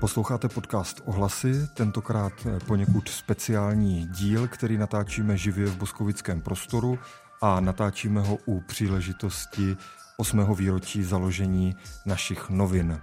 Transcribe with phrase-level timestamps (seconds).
[0.00, 2.32] Posloucháte podcast Ohlasy, tentokrát
[2.66, 6.98] poněkud speciální díl, který natáčíme živě v Boskovickém prostoru
[7.40, 9.76] a natáčíme ho u příležitosti
[10.16, 10.54] 8.
[10.54, 11.76] výročí založení
[12.06, 13.00] našich novin.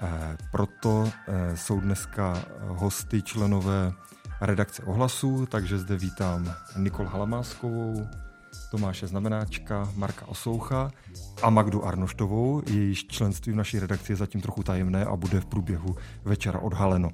[0.00, 3.92] Eh, proto eh, jsou dneska hosty členové
[4.40, 8.08] redakce Ohlasu, takže zde vítám Nikol Halamáskovou,
[8.70, 10.90] Tomáše Znamenáčka, Marka Osoucha
[11.42, 12.62] a Magdu Arnoštovou.
[12.66, 17.10] Jejíž členství v naší redakci je zatím trochu tajemné a bude v průběhu večera odhaleno.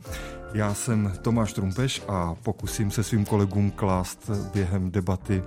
[0.54, 5.42] Já jsem Tomáš Trumpeš a pokusím se svým kolegům klást během debaty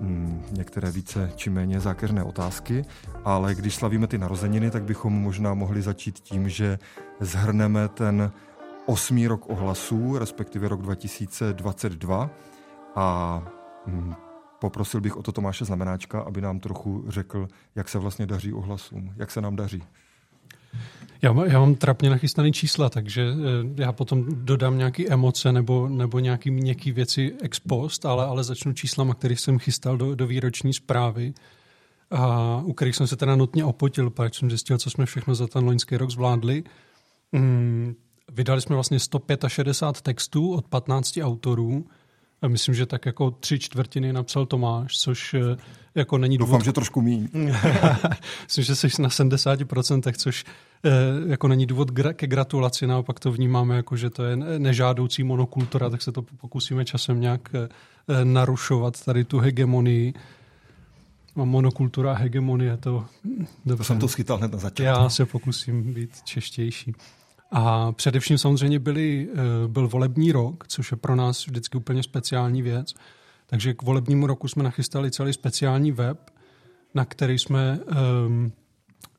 [0.00, 2.84] mm, některé více či méně zákeřné otázky,
[3.24, 6.78] ale když slavíme ty narozeniny, tak bychom možná mohli začít tím, že
[7.20, 8.32] zhrneme ten
[8.86, 12.30] osmý rok ohlasů, respektive rok 2022
[12.96, 13.42] a
[13.86, 14.14] mm,
[14.60, 19.12] Poprosil bych o to Tomáše Znamenáčka, aby nám trochu řekl, jak se vlastně daří ohlasům,
[19.16, 19.82] jak se nám daří.
[21.22, 26.18] Já, já mám trapně nachystané čísla, takže eh, já potom dodám nějaké emoce nebo, nebo
[26.18, 30.72] nějaké měkké věci ex post, ale, ale začnu číslama, které jsem chystal do, do výroční
[30.74, 31.34] zprávy,
[32.10, 35.46] a u kterých jsem se teda nutně opotil, protože jsem zjistil, co jsme všechno za
[35.46, 36.64] ten loňský rok zvládli.
[37.32, 37.94] Hmm,
[38.32, 41.86] vydali jsme vlastně 165 textů od 15 autorů,
[42.48, 45.56] myslím, že tak jako tři čtvrtiny napsal Tomáš, což eh,
[45.94, 46.50] jako není důvod...
[46.50, 47.28] Doufám, že trošku míň.
[48.44, 50.44] myslím, že jsi na 70%, což
[50.84, 50.90] eh,
[51.26, 56.02] jako není důvod ke gratulaci, naopak to vnímáme jako, že to je nežádoucí monokultura, tak
[56.02, 60.14] se to pokusíme časem nějak eh, narušovat tady tu hegemonii.
[61.36, 63.04] A monokultura a hegemonie, to...
[63.66, 63.78] Dobře.
[63.78, 64.82] To jsem to schytal hned na začátku.
[64.82, 66.94] Já se pokusím být češtější.
[67.50, 69.36] A především samozřejmě byli, eh,
[69.68, 72.94] byl volební rok, což je pro nás vždycky úplně speciální věc.
[73.46, 76.30] Takže k volebnímu roku jsme nachystali celý speciální web,
[76.94, 78.52] na který jsme, ehm,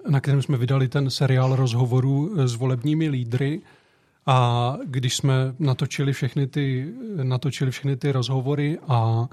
[0.09, 3.61] na kterém jsme vydali ten seriál rozhovorů s volebními lídry.
[4.25, 6.93] A když jsme natočili všechny ty,
[7.23, 9.27] natočili všechny ty rozhovory a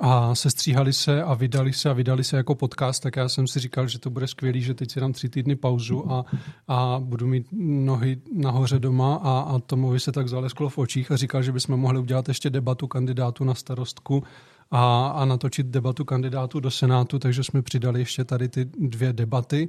[0.00, 3.60] a sestříhali se a vydali se a vydali se jako podcast, tak já jsem si
[3.60, 6.24] říkal, že to bude skvělý, že teď si dám tři týdny pauzu a,
[6.68, 11.16] a budu mít nohy nahoře doma a, a Tomovi se tak zalesklo v očích a
[11.16, 14.22] říkal, že bychom mohli udělat ještě debatu kandidátu na starostku
[14.70, 19.68] a, a natočit debatu kandidátu do Senátu, takže jsme přidali ještě tady ty dvě debaty.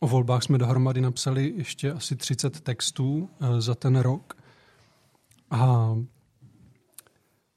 [0.00, 4.34] O volbách jsme dohromady napsali ještě asi 30 textů eh, za ten rok.
[5.50, 5.94] A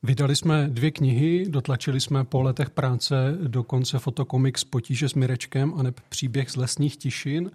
[0.04, 5.74] Vydali jsme dvě knihy, dotlačili jsme po letech práce do konce fotokomiks Potíže s Mirečkem
[5.74, 7.52] a příběh z lesních tišin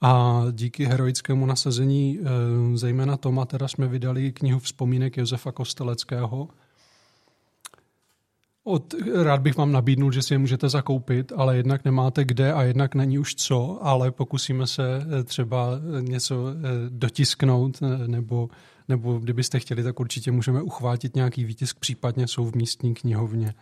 [0.00, 2.22] a díky heroickému nasazení e,
[2.76, 6.48] zejména Toma teda jsme vydali knihu vzpomínek Josefa Kosteleckého.
[8.64, 12.62] Od, rád bych vám nabídnul, že si je můžete zakoupit, ale jednak nemáte kde a
[12.62, 15.70] jednak není už co, ale pokusíme se e, třeba
[16.00, 16.54] něco e,
[16.88, 18.48] dotisknout nebo
[18.88, 23.54] nebo kdybyste chtěli, tak určitě můžeme uchvátit nějaký výtisk, případně jsou v místní knihovně.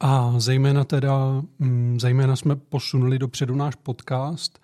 [0.00, 4.58] A zejména teda, mm, zejména jsme posunuli dopředu náš podcast.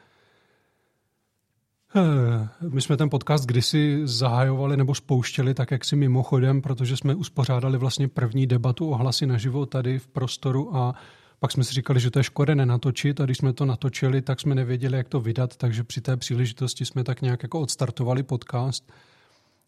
[1.97, 7.15] Eh, my jsme ten podcast kdysi zahajovali nebo spouštěli tak, jak si mimochodem, protože jsme
[7.15, 10.95] uspořádali vlastně první debatu o hlasy naživo tady v prostoru a
[11.45, 14.41] pak jsme si říkali, že to je škoda nenatočit a když jsme to natočili, tak
[14.41, 18.93] jsme nevěděli, jak to vydat, takže při té příležitosti jsme tak nějak jako odstartovali podcast.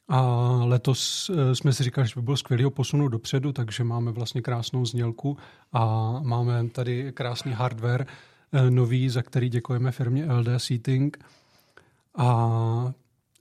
[0.08, 0.20] A
[0.64, 4.42] letos eh, jsme si říkali, že by bylo skvělé ho posunout dopředu, takže máme vlastně
[4.42, 5.36] krásnou znělku
[5.72, 8.06] a máme tady krásný hardware
[8.52, 11.24] eh, nový, za který děkujeme firmě LD Seating.
[12.18, 12.92] A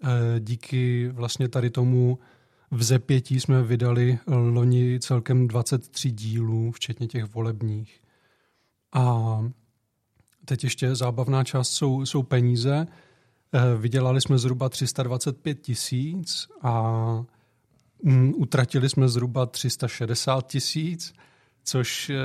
[0.03, 2.19] eh, díky vlastně tady tomu
[2.71, 8.04] v zepětí jsme vydali loni celkem 23 dílů, včetně těch volebních.
[8.95, 9.39] A
[10.45, 12.87] teď ještě zábavná část jsou, jsou peníze.
[13.53, 16.91] Eh, vydělali jsme zhruba 325 tisíc a
[18.03, 21.13] mm, utratili jsme zhruba 360 tisíc,
[21.63, 22.15] což eh,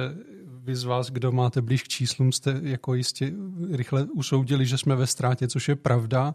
[0.46, 3.32] vy z vás, kdo máte blíž k číslům, jste jako jistě
[3.70, 6.34] rychle usoudili, že jsme ve ztrátě, což je pravda,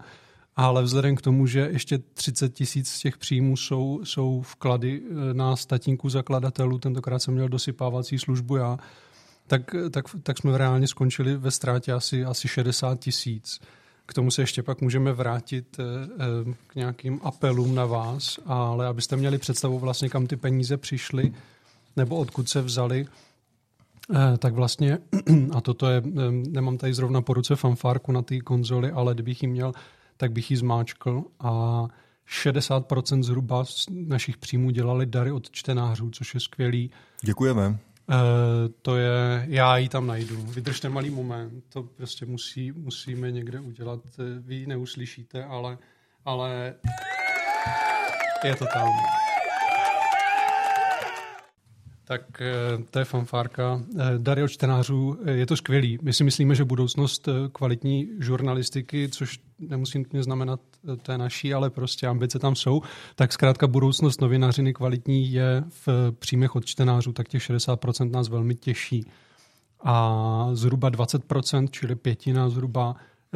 [0.55, 5.33] ale vzhledem k tomu, že ještě 30 tisíc z těch příjmů jsou, jsou vklady eh,
[5.33, 8.77] na statínku zakladatelů, tentokrát jsem měl dosypávací službu já,
[9.47, 13.59] tak, tak, tak jsme reálně skončili ve ztrátě asi, asi 60 tisíc.
[14.05, 15.83] K tomu se ještě pak můžeme vrátit eh,
[16.19, 21.33] eh, k nějakým apelům na vás, ale abyste měli představu vlastně, kam ty peníze přišly
[21.95, 23.05] nebo odkud se vzali,
[24.15, 24.97] eh, tak vlastně,
[25.53, 26.01] a toto je,
[26.31, 29.73] nemám tady zrovna po ruce fanfárku na té konzoli, ale kdybych ji měl,
[30.17, 31.85] tak bych ji zmáčkl a
[32.43, 36.91] 60% zhruba z našich příjmů dělali dary od čtenářů, což je skvělý.
[37.21, 37.79] Děkujeme.
[38.09, 38.15] Uh,
[38.81, 40.37] to je, já ji tam najdu.
[40.37, 43.99] Vydržte malý moment, to prostě musí, musíme někde udělat.
[44.39, 45.77] Vy ji neuslyšíte, ale
[46.25, 46.75] ale
[48.43, 48.89] je to tam.
[52.07, 53.81] Tak eh, to je fanfárka.
[53.99, 55.99] Eh, Dary od čtenářů, eh, je to skvělý.
[56.01, 60.59] My si myslíme, že budoucnost kvalitní žurnalistiky, což nemusí nutně znamenat
[61.01, 62.81] té naší, ale prostě ambice tam jsou,
[63.15, 68.55] tak zkrátka budoucnost novinařiny kvalitní je v příjmech od čtenářů, tak těch 60% nás velmi
[68.55, 69.05] těší.
[69.83, 72.95] A zhruba 20%, čili pětina zhruba,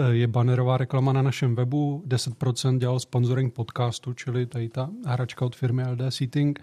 [0.09, 5.55] je bannerová reklama na našem webu, 10% dělal sponsoring podcastu, čili tady ta hračka od
[5.55, 6.59] firmy LD Seating,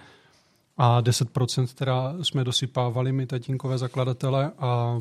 [0.76, 5.00] a 10% teda jsme dosypávali my tatínkové zakladatele a,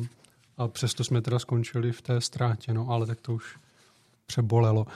[0.58, 3.58] a přesto jsme teda skončili v té ztrátě, no ale tak to už
[4.26, 4.86] přebolelo.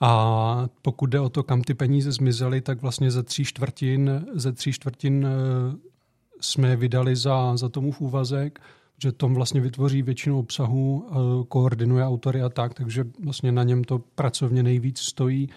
[0.00, 4.52] A pokud jde o to, kam ty peníze zmizely, tak vlastně ze tří čtvrtin, ze
[4.52, 5.76] tří čtvrtin eh,
[6.40, 8.60] jsme vydali za, za tomu v úvazek,
[9.02, 13.84] že Tom vlastně vytvoří většinu obsahu, eh, koordinuje autory a tak, takže vlastně na něm
[13.84, 15.48] to pracovně nejvíc stojí.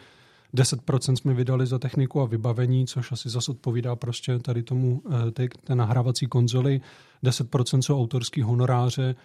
[0.54, 5.32] 10% jsme vydali za techniku a vybavení, což asi zase odpovídá prostě tady tomu eh,
[5.32, 6.82] té, té nahrávací konzoli.
[7.24, 9.16] 10% jsou autorský honoráře.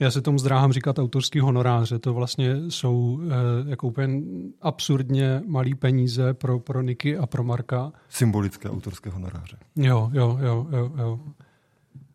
[0.00, 1.98] Já se tomu zdráhám říkat autorský honoráře.
[1.98, 4.22] To vlastně jsou eh, jako úplně
[4.60, 7.92] absurdně malý peníze pro, pro Niky a pro Marka.
[8.08, 9.56] Symbolické autorské honoráře.
[9.76, 11.20] Jo, jo, jo, jo, jo.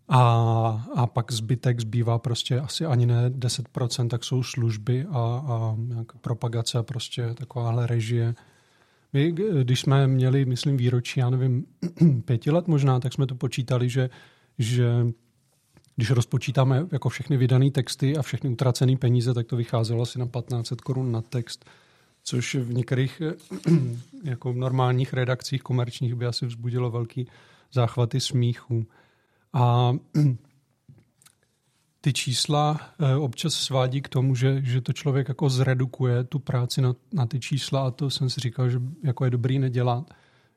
[0.10, 0.22] A,
[0.96, 5.76] a pak zbytek zbývá prostě asi ani ne 10%, tak jsou služby a, a
[6.22, 8.36] propagace a prostě takováhle režie.
[9.14, 9.32] My,
[9.64, 11.66] když jsme měli, myslím, výročí, já nevím,
[12.26, 14.10] pěti let možná, tak jsme to počítali, že,
[14.60, 15.06] že
[15.96, 20.26] když rozpočítáme jako všechny vydané texty a všechny utracené peníze, tak to vycházelo asi na
[20.26, 21.66] 1500 korun na text,
[22.24, 23.22] což v některých
[24.24, 27.28] jako normálních redakcích komerčních by asi vzbudilo velký
[27.74, 28.86] záchvaty smíchu.
[29.56, 29.94] A
[32.02, 36.82] ty čísla eh, občas svádí k tomu, že, že to člověk jako zredukuje tu práci
[36.82, 40.14] na, na ty čísla a to jsem si říkal, že jako je dobrý nedělat,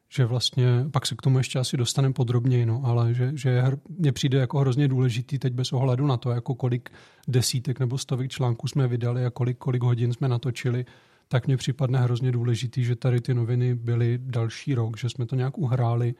[0.08, 4.12] že vlastně, pak se k tomu ještě asi dostaneme podrobněji, no, ale že, že mně
[4.12, 6.90] přijde jako hrozně důležitý teď bez ohledu na to, jako kolik
[7.28, 10.86] desítek nebo stovek článků jsme vydali a kolik, kolik hodin jsme natočili,
[11.28, 15.36] tak mně připadne hrozně důležitý, že tady ty noviny byly další rok, že jsme to
[15.36, 16.14] nějak uhráli,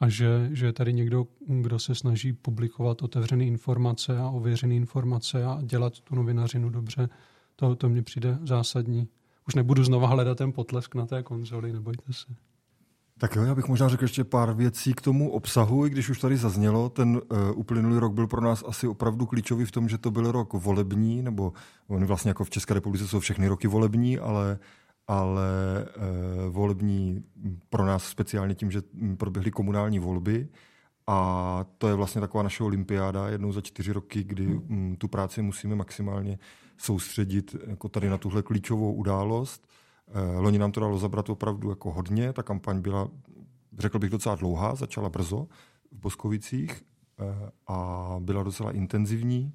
[0.00, 5.44] a že, že je tady někdo, kdo se snaží publikovat otevřené informace a ověřené informace
[5.44, 7.08] a dělat tu novinařinu dobře,
[7.56, 9.08] to, to mně přijde zásadní.
[9.48, 12.34] Už nebudu znova hledat ten potlesk na té konzoli, nebojte se.
[13.18, 16.18] Tak jo, já bych možná řekl ještě pár věcí k tomu obsahu, i když už
[16.18, 16.88] tady zaznělo.
[16.88, 20.32] Ten uh, uplynulý rok byl pro nás asi opravdu klíčový v tom, že to byl
[20.32, 21.52] rok volební, nebo
[21.88, 24.58] oni vlastně jako v České republice jsou všechny roky volební, ale
[25.10, 25.48] ale
[25.82, 27.24] e, volební
[27.68, 28.82] pro nás speciálně tím, že
[29.16, 30.48] proběhly komunální volby
[31.06, 35.08] a to je vlastně taková naše olympiáda jednou za čtyři roky, kdy m, mm, tu
[35.08, 36.38] práci musíme maximálně
[36.78, 39.68] soustředit jako tady na tuhle klíčovou událost.
[40.08, 43.08] E, loni nám to dalo zabrat opravdu jako hodně, ta kampaň byla,
[43.78, 45.46] řekl bych, docela dlouhá, začala brzo
[45.92, 49.54] v Boskovicích e, a byla docela intenzivní.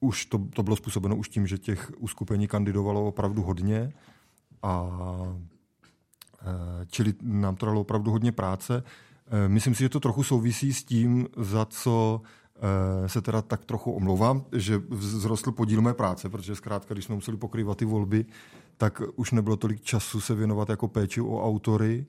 [0.00, 3.92] Už to, to bylo způsobeno už tím, že těch uskupení kandidovalo opravdu hodně
[4.66, 4.90] a
[6.42, 8.82] e, čili nám to dalo opravdu hodně práce.
[9.44, 12.20] E, myslím si, že to trochu souvisí s tím, za co
[13.04, 17.14] e, se teda tak trochu omlouvám, že vzrostl podíl mé práce, protože zkrátka, když jsme
[17.14, 18.26] museli pokrývat ty volby,
[18.76, 22.06] tak už nebylo tolik času se věnovat jako péči o autory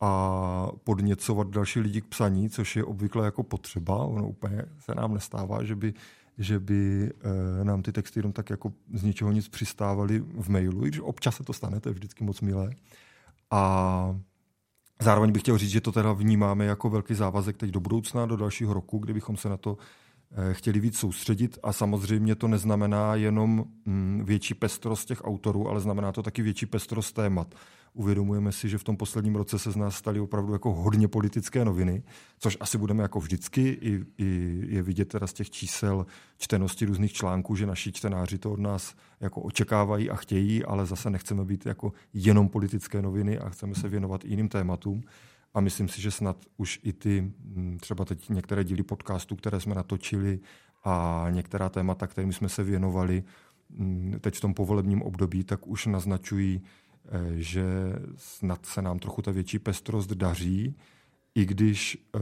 [0.00, 3.96] a podněcovat další lidi k psaní, což je obvykle jako potřeba.
[3.96, 5.94] Ono úplně se nám nestává, že by
[6.38, 7.12] že by
[7.60, 11.00] e, nám ty texty jenom tak jako z ničeho nic přistávaly v mailu, i když
[11.00, 12.70] občas se to stane, to je vždycky moc milé.
[13.50, 14.20] A
[15.02, 18.36] zároveň bych chtěl říct, že to teda vnímáme jako velký závazek teď do budoucna, do
[18.36, 19.78] dalšího roku, kdybychom se na to
[20.50, 25.80] e, chtěli víc soustředit a samozřejmě to neznamená jenom mm, větší pestrost těch autorů, ale
[25.80, 27.54] znamená to taky větší pestrost témat.
[27.96, 31.64] Uvědomujeme si, že v tom posledním roce se z nás staly opravdu jako hodně politické
[31.64, 32.02] noviny,
[32.38, 33.68] což asi budeme jako vždycky.
[33.68, 36.06] I, i je vidět teda z těch čísel
[36.38, 41.10] čtenosti různých článků, že naši čtenáři to od nás jako očekávají a chtějí, ale zase
[41.10, 45.02] nechceme být jako jenom politické noviny a chceme se věnovat i jiným tématům.
[45.54, 49.60] A myslím si, že snad už i ty hm, třeba teď některé díly podcastů, které
[49.60, 50.40] jsme natočili
[50.84, 53.24] a některá témata, kterými jsme se věnovali
[53.70, 56.62] hm, teď v tom povolebním období, tak už naznačují,
[57.34, 57.64] že
[58.16, 60.74] snad se nám trochu ta větší pestrost daří,
[61.34, 62.20] i když eh,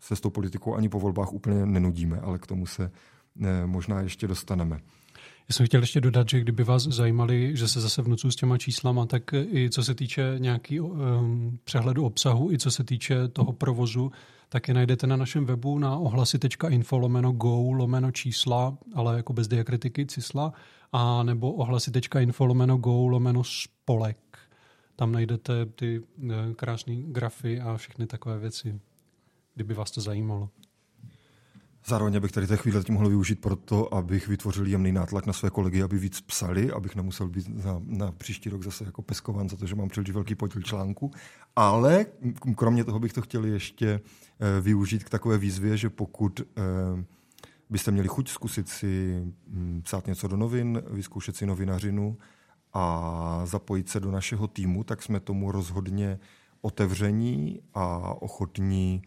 [0.00, 2.90] se s tou politikou ani po volbách úplně nenudíme, ale k tomu se
[3.42, 4.80] eh, možná ještě dostaneme.
[5.48, 8.58] Já jsem chtěl ještě dodat, že kdyby vás zajímali, že se zase vnucuju s těma
[8.58, 13.52] číslama, tak i co se týče nějaký um, přehledu obsahu, i co se týče toho
[13.52, 14.12] provozu,
[14.48, 19.48] tak je najdete na našem webu na ohlasy.info lomeno go lomeno čísla, ale jako bez
[19.48, 20.52] diakritiky čísla,
[20.92, 24.38] a nebo ohlasy.info lomeno go lomeno spolek.
[24.96, 26.02] tam najdete ty
[26.56, 28.80] krásné grafy a všechny takové věci,
[29.54, 30.50] kdyby vás to zajímalo.
[31.88, 35.32] Zároveň bych tady té chvíli tím mohl využít pro to, abych vytvořil jemný nátlak na
[35.32, 39.48] své kolegy, aby víc psali, abych nemusel být na, na příští rok zase jako peskovan
[39.48, 41.10] za to, že mám příliš velký podíl článku.
[41.56, 42.06] Ale
[42.56, 47.04] kromě toho bych to chtěl ještě eh, využít k takové výzvě, že pokud eh,
[47.70, 52.16] byste měli chuť zkusit si hm, psát něco do novin, vyzkoušet si novinařinu
[52.72, 56.18] a zapojit se do našeho týmu, tak jsme tomu rozhodně
[56.60, 59.02] otevření a ochotní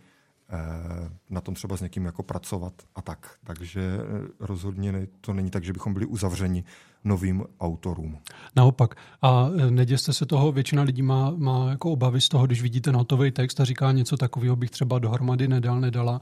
[1.30, 3.36] na tom třeba s někým jako pracovat a tak.
[3.44, 6.64] Takže eh, rozhodně to není tak, že bychom byli uzavřeni
[7.04, 8.18] novým autorům.
[8.56, 8.96] Naopak.
[9.22, 12.92] A eh, neděste se toho, většina lidí má, má jako obavy z toho, když vidíte
[12.92, 16.22] notový text a říká něco takového, bych třeba dohromady nedal, nedala.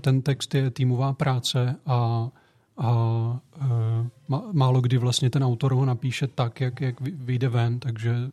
[0.00, 2.28] Ten text je týmová práce a,
[2.78, 2.92] a
[4.52, 8.30] málo kdy vlastně ten autor ho napíše tak, jak, jak vyjde ven, takže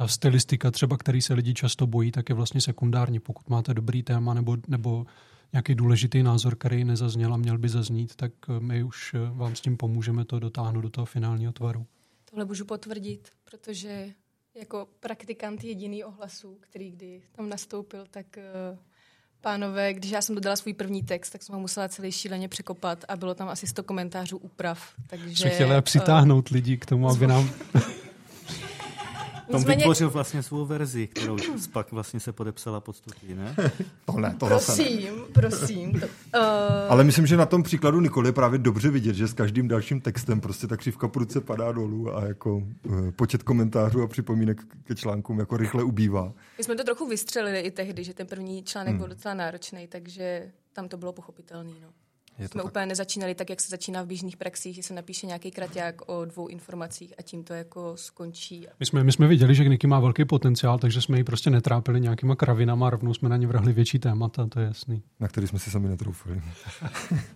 [0.00, 3.20] ta stylistika třeba, který se lidi často bojí, tak je vlastně sekundární.
[3.20, 5.06] Pokud máte dobrý téma nebo, nebo
[5.52, 9.56] nějaký důležitý názor, který nezazněl a měl by zaznít, tak eh, my už eh, vám
[9.56, 11.86] s tím pomůžeme to dotáhnout do toho finálního tvaru.
[12.30, 14.08] Tohle můžu potvrdit, protože
[14.54, 18.78] jako praktikant jediný ohlasů, který kdy tam nastoupil, tak uh,
[19.40, 23.04] pánové, když já jsem dodala svůj první text, tak jsem ho musela celý šíleně překopat
[23.08, 24.94] a bylo tam asi 100 komentářů úprav.
[25.06, 27.50] Takže, Jsme chtěli přitáhnout uh, lidi k tomu, aby nám...
[29.50, 31.36] Tom vytvořil vlastně svou verzi, kterou
[31.72, 33.56] pak vlastně se podepsala pod studii, ne?
[34.04, 35.22] to ne, to prosím, ne.
[35.32, 36.00] prosím.
[36.00, 36.10] To, uh...
[36.88, 40.00] Ale myslím, že na tom příkladu Nikoli je právě dobře vidět, že s každým dalším
[40.00, 44.94] textem prostě ta křivka prudce padá dolů a jako uh, počet komentářů a připomínek ke
[44.94, 46.32] článkům jako rychle ubývá.
[46.58, 48.98] My jsme to trochu vystřelili i tehdy, že ten první článek hmm.
[48.98, 51.72] byl docela náročný, takže tam to bylo pochopitelné.
[51.82, 51.88] No.
[52.40, 52.70] Je jsme tak.
[52.70, 56.24] úplně nezačínali tak, jak se začíná v běžných praxích, že se napíše nějaký kraťák o
[56.24, 58.66] dvou informacích a tím to jako skončí.
[58.80, 62.00] My jsme, my jsme viděli, že Niky má velký potenciál, takže jsme ji prostě netrápili
[62.00, 65.02] nějakýma kravinama a rovnou jsme na ně vrhli větší témata, to je jasný.
[65.20, 66.42] Na který jsme si sami netroufili.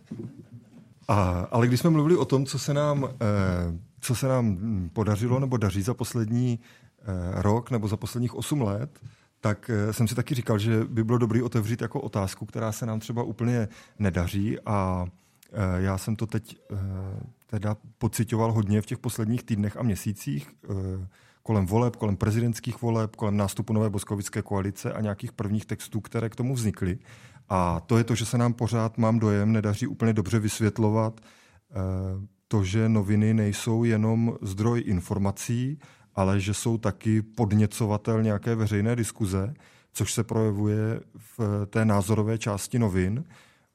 [1.09, 4.59] a, ale když jsme mluvili o tom, co se nám, eh, co se nám
[4.93, 6.61] podařilo nebo daří za poslední
[7.01, 9.01] eh, rok nebo za posledních osm let,
[9.45, 12.87] tak eh, jsem si taky říkal, že by bylo dobré otevřít jako otázku, která se
[12.87, 15.07] nám třeba úplně nedaří a
[15.53, 16.77] eh, já jsem to teď eh,
[17.47, 20.51] teda pocitoval hodně v těch posledních týdnech a měsících
[21.43, 26.29] kolem voleb, kolem prezidentských voleb, kolem nástupu nové boskovické koalice a nějakých prvních textů, které
[26.29, 26.99] k tomu vznikly.
[27.49, 31.21] A to je to, že se nám pořád, mám dojem, nedaří úplně dobře vysvětlovat
[32.49, 35.79] to, že noviny nejsou jenom zdroj informací,
[36.15, 39.55] ale že jsou taky podněcovatel nějaké veřejné diskuze,
[39.93, 41.01] což se projevuje
[41.39, 43.25] v té názorové části novin.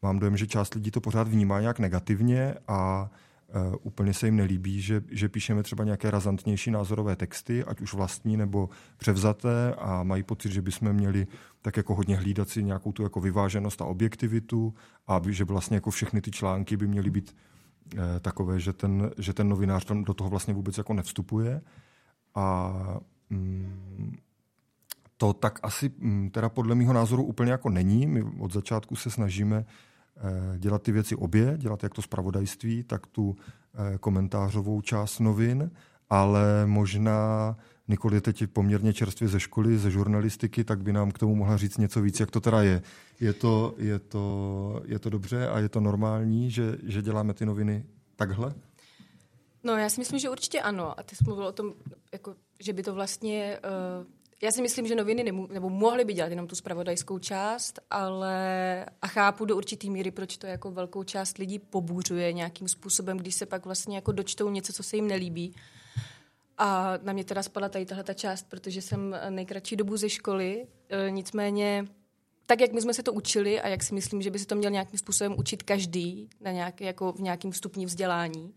[0.02, 3.10] Mám dojem, že část lidí to pořád vnímá nějak negativně a
[3.70, 7.94] uh, úplně se jim nelíbí, že, že píšeme třeba nějaké razantnější názorové texty, ať už
[7.94, 11.28] vlastní nebo převzaté a mají pocit, že bychom měli
[11.62, 14.74] tak jako hodně hlídat si nějakou tu jako vyváženost a objektivitu
[15.08, 17.36] a že vlastně jako všechny ty články by měly být
[17.94, 21.62] uh, takové, že ten, že ten novinář tam do toho vlastně vůbec jako nevstupuje.
[22.36, 22.74] A
[23.30, 24.18] mm,
[25.18, 28.08] to tak asi mm, teda podle mého názoru úplně jako není.
[28.08, 33.08] My od začátku se snažíme eh, dělat ty věci obě, dělat jak to zpravodajství, tak
[33.08, 33.36] tu
[33.74, 35.72] eh, komentářovou část novin,
[36.10, 37.56] ale možná
[37.90, 41.58] Nikoli je teď poměrně čerstvě ze školy, ze žurnalistiky, tak by nám k tomu mohla
[41.58, 42.82] říct něco víc, jak to teda je.
[43.20, 47.46] Je to, je to, je to dobře a je to normální, že, že děláme ty
[47.46, 48.54] noviny takhle?
[49.64, 51.00] No, já si myslím, že určitě ano.
[51.00, 51.74] A ty jsi mluvil o tom,
[52.14, 53.60] jako, že by to vlastně...
[54.00, 54.08] Uh,
[54.42, 58.86] já si myslím, že noviny nemů, nebo mohly by dělat jenom tu spravodajskou část, ale
[59.02, 63.36] a chápu do určitý míry, proč to jako velkou část lidí pobůřuje nějakým způsobem, když
[63.36, 65.56] se pak vlastně jako dočtou něco, co se jim nelíbí.
[66.58, 70.68] A na mě teda spadla tady tahle ta část, protože jsem nejkratší dobu ze školy,
[70.90, 71.86] e, nicméně
[72.46, 74.56] tak, jak my jsme se to učili a jak si myslím, že by se to
[74.56, 78.54] měl nějakým způsobem učit každý na nějaké, jako v nějakém stupni vzdělání,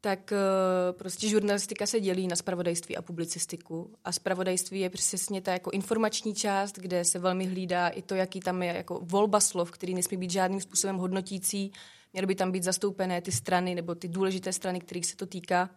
[0.00, 3.94] tak uh, prostě žurnalistika se dělí na spravodajství a publicistiku.
[4.04, 8.40] A spravodajství je přesně ta jako informační část, kde se velmi hlídá i to, jaký
[8.40, 11.72] tam je jako volba slov, který nesmí být žádným způsobem hodnotící.
[12.12, 15.70] Měly by tam být zastoupené ty strany nebo ty důležité strany, kterých se to týká.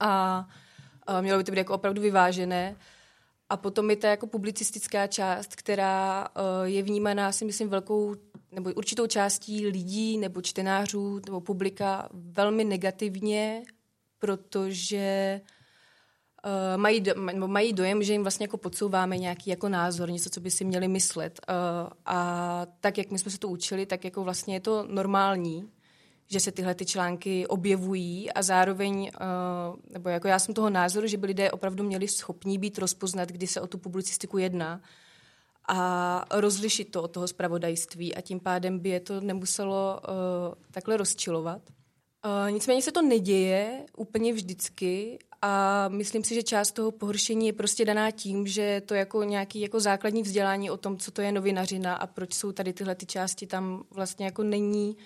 [0.00, 0.46] A
[1.20, 2.76] mělo by to být jako opravdu vyvážené.
[3.48, 8.14] A potom je ta jako publicistická část, která uh, je vnímaná, si myslím, velkou
[8.54, 13.62] nebo určitou částí lidí nebo čtenářů nebo publika velmi negativně,
[14.18, 15.40] protože
[16.46, 17.14] uh, mají, do,
[17.46, 20.88] mají dojem, že jim vlastně jako podsouváme nějaký jako názor, něco, co by si měli
[20.88, 21.40] myslet.
[21.48, 25.70] Uh, a tak, jak my jsme se to učili, tak jako vlastně je to normální,
[26.26, 31.06] že se tyhle ty články objevují a zároveň, uh, nebo jako já jsem toho názoru,
[31.06, 34.80] že by lidé opravdu měli schopní být rozpoznat, kdy se o tu publicistiku jedná
[35.68, 40.96] a rozlišit to od toho zpravodajství a tím pádem by je to nemuselo uh, takhle
[40.96, 41.62] rozčilovat.
[42.24, 47.52] Uh, nicméně se to neděje úplně vždycky a myslím si, že část toho pohoršení je
[47.52, 51.32] prostě daná tím, že to jako nějaký jako základní vzdělání o tom, co to je
[51.32, 54.96] novinařina a proč jsou tady tyhle ty části tam vlastně jako není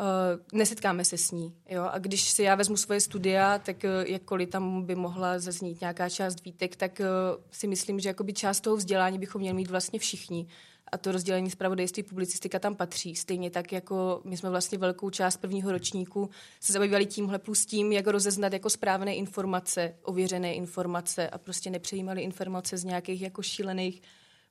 [0.00, 1.54] Uh, nesetkáme se s ní.
[1.68, 1.88] Jo?
[1.92, 6.08] A když si já vezmu svoje studia, tak uh, jakkoliv tam by mohla zaznít nějaká
[6.08, 7.06] část výtek, tak uh,
[7.50, 10.46] si myslím, že jakoby část toho vzdělání bychom měli mít vlastně všichni.
[10.92, 13.16] A to rozdělení zpravodajství publicistika tam patří.
[13.16, 16.30] Stejně tak, jako my jsme vlastně velkou část prvního ročníku
[16.60, 22.22] se zabývali tímhle plus tím, jak rozeznat jako správné informace, ověřené informace a prostě nepřejímali
[22.22, 24.02] informace z nějakých jako šílených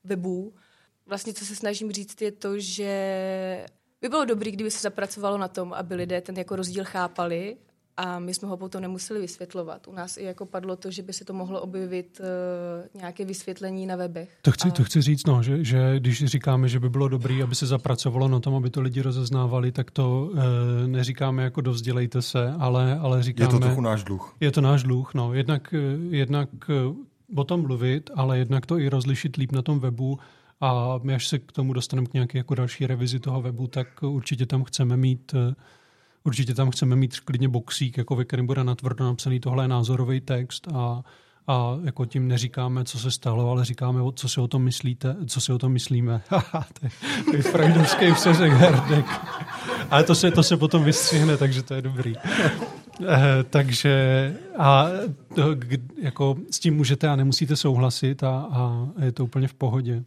[0.04, 0.54] webů.
[1.06, 3.66] Vlastně, co se snažím říct, je to, že
[4.02, 7.56] by bylo dobré, kdyby se zapracovalo na tom, aby lidé ten jako rozdíl chápali
[7.96, 9.88] a my jsme ho potom nemuseli vysvětlovat.
[9.88, 13.86] U nás i jako padlo to, že by se to mohlo objevit uh, nějaké vysvětlení
[13.86, 14.38] na webech.
[14.42, 14.70] To chci, a...
[14.70, 18.28] to chci říct, no, že, že když říkáme, že by bylo dobré, aby se zapracovalo
[18.28, 20.38] na tom, aby to lidi rozeznávali, tak to uh,
[20.86, 23.54] neříkáme jako dovzdělejte se, ale, ale říkáme...
[23.54, 24.36] Je to trochu náš dluh.
[24.40, 25.34] Je to náš dluh, no.
[25.34, 25.74] Jednak,
[26.10, 26.48] jednak
[27.36, 30.18] o tom mluvit, ale jednak to i rozlišit líp na tom webu,
[30.60, 34.02] a my až se k tomu dostaneme k nějaké jako další revizi toho webu, tak
[34.02, 35.34] určitě tam chceme mít
[36.24, 40.68] určitě tam chceme mít klidně boxík, jako ve kterém bude natvrdo napsaný tohle názorový text
[40.74, 41.02] a,
[41.46, 45.40] a jako tím neříkáme, co se stalo, ale říkáme, co si o tom myslíte, co
[45.40, 46.22] si o tom myslíme.
[47.30, 49.06] to je freudovský přeřek herdek.
[49.90, 52.14] Ale to se, to se potom vystřihne, takže to je dobrý.
[53.02, 54.86] Eh, takže a
[55.34, 55.56] to,
[56.02, 60.02] jako s tím můžete a nemusíte souhlasit a, a je to úplně v pohodě.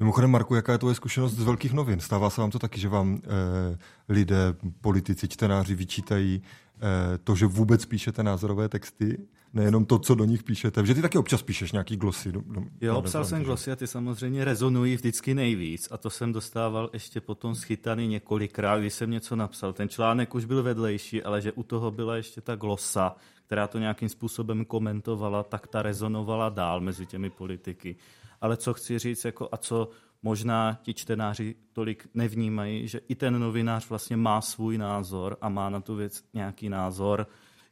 [0.00, 2.00] Mimochodem, Marku, jaká je tvoje zkušenost z velkých novin?
[2.00, 3.78] Stává se vám to taky, že vám e,
[4.08, 9.18] lidé, politici, čtenáři vyčítají e, to, že vůbec píšete názorové texty?
[9.52, 10.86] Nejenom to, co do nich píšete.
[10.86, 12.32] Že ty taky občas píšeš nějaký glosy.
[12.32, 15.88] Do, do, jo, psal jsem glosy a ty samozřejmě rezonují vždycky nejvíc.
[15.90, 19.72] A to jsem dostával ještě potom schytaný několikrát, když jsem něco napsal.
[19.72, 23.78] Ten článek už byl vedlejší, ale že u toho byla ještě ta glosa, která to
[23.78, 27.96] nějakým způsobem komentovala, tak ta rezonovala dál mezi těmi politiky
[28.40, 29.90] ale co chci říct, jako, a co
[30.22, 35.70] možná ti čtenáři tolik nevnímají, že i ten novinář vlastně má svůj názor a má
[35.70, 37.26] na tu věc nějaký názor,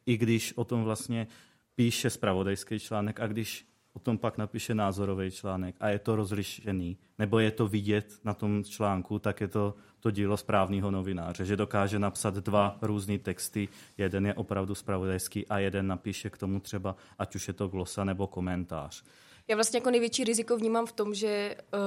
[0.07, 1.27] i když o tom vlastně
[1.75, 6.99] píše spravodajský článek a když o tom pak napíše názorový článek a je to rozlišený,
[7.19, 11.57] nebo je to vidět na tom článku, tak je to to dílo správného novináře, že
[11.57, 16.97] dokáže napsat dva různé texty, jeden je opravdu spravodajský a jeden napíše k tomu třeba,
[17.19, 19.05] ať už je to glosa nebo komentář.
[19.49, 21.81] Já vlastně jako největší riziko vnímám v tom, že uh,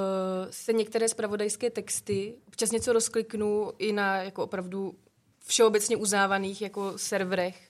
[0.49, 4.95] se některé spravodajské texty, občas něco rozkliknu i na jako opravdu
[5.45, 7.69] všeobecně uznávaných jako serverech,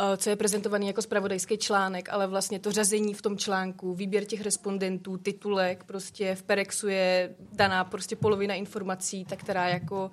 [0.00, 4.24] uh, co je prezentovaný jako spravodajský článek, ale vlastně to řazení v tom článku, výběr
[4.24, 10.10] těch respondentů, titulek, prostě v Perexu je daná prostě polovina informací, tak která jako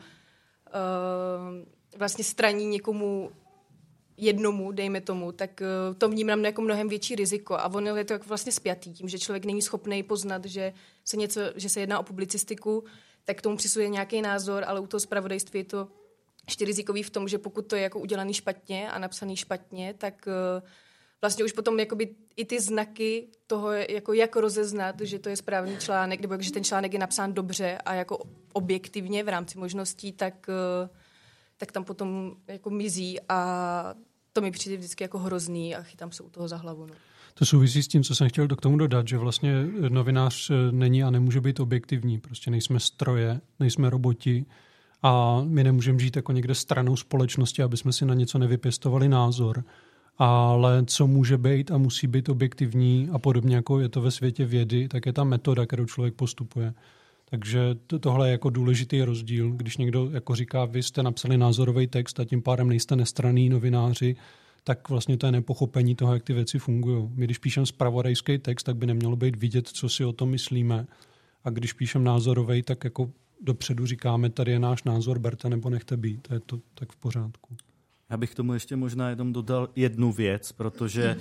[0.73, 3.31] uh, vlastně straní někomu
[4.17, 7.53] jednomu, dejme tomu, tak uh, to vnímám jako mnohem větší riziko.
[7.53, 10.73] A ono je to jako vlastně spjatý tím, že člověk není schopný poznat, že
[11.05, 12.83] se, něco, že se jedná o publicistiku,
[13.23, 15.87] tak k tomu přisuje nějaký názor, ale u toho zpravodajství je to
[16.45, 20.27] ještě rizikový v tom, že pokud to je jako udělaný špatně a napsaný špatně, tak
[20.27, 20.67] uh,
[21.21, 25.77] vlastně už potom jakoby i ty znaky toho, jako jak rozeznat, že to je správný
[25.77, 28.23] článek, nebo že ten článek je napsán dobře a jako
[28.53, 30.89] objektivně v rámci možností, tak uh,
[31.57, 33.93] tak tam potom jako mizí a
[34.33, 36.85] to mi přijde vždycky jako hrozný a chytám se u toho za hlavu.
[36.85, 36.93] No.
[37.33, 41.03] To souvisí s tím, co jsem chtěl k tomu dodat, že vlastně novinář eh, není
[41.03, 42.19] a nemůže být objektivní.
[42.19, 44.45] Prostě nejsme stroje, nejsme roboti
[45.03, 49.63] a my nemůžeme žít jako někde stranou společnosti, aby jsme si na něco nevypěstovali názor.
[50.17, 54.45] Ale co může být a musí být objektivní a podobně jako je to ve světě
[54.45, 56.73] vědy, tak je ta metoda, kterou člověk postupuje.
[57.29, 61.87] Takže to, tohle je jako důležitý rozdíl, když někdo jako říká, vy jste napsali názorový
[61.87, 64.15] text a tím pádem nejste nestraný novináři,
[64.63, 67.09] tak vlastně to je nepochopení toho, jak ty věci fungují.
[67.13, 70.87] My když píšeme spravodajský text, tak by nemělo být vidět, co si o tom myslíme.
[71.43, 73.11] A když píšeme názorový, tak jako
[73.41, 76.27] dopředu říkáme, tady je náš názor, berte nebo nechte být.
[76.27, 77.55] To je to tak v pořádku.
[78.09, 81.17] Já bych tomu ještě možná jenom dodal jednu věc, protože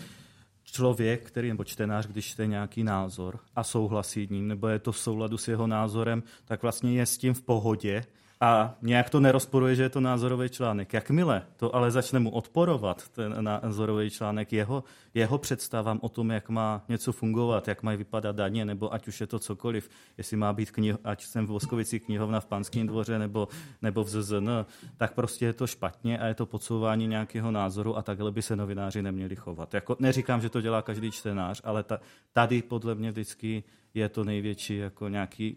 [0.64, 4.98] člověk, který, nebo čtenář, když čte nějaký názor a souhlasí ním, nebo je to v
[4.98, 8.05] souladu s jeho názorem, tak vlastně je s tím v pohodě
[8.44, 10.92] a nějak to nerozporuje, že je to názorový článek.
[10.92, 16.48] Jakmile to ale začne mu odporovat, ten názorový článek, jeho, jeho představám o tom, jak
[16.48, 20.52] má něco fungovat, jak mají vypadat daně, nebo ať už je to cokoliv, jestli má
[20.52, 23.48] být kniho, ať jsem v Voskovici knihovna v Panském dvoře nebo,
[23.83, 24.50] nebo v ZZN,
[24.96, 28.57] tak prostě je to špatně a je to podsouvání nějakého názoru a takhle by se
[28.57, 29.74] novináři neměli chovat.
[29.74, 32.00] Jako, neříkám, že to dělá každý čtenář, ale ta,
[32.33, 35.57] tady podle mě vždycky je to největší jako nějaký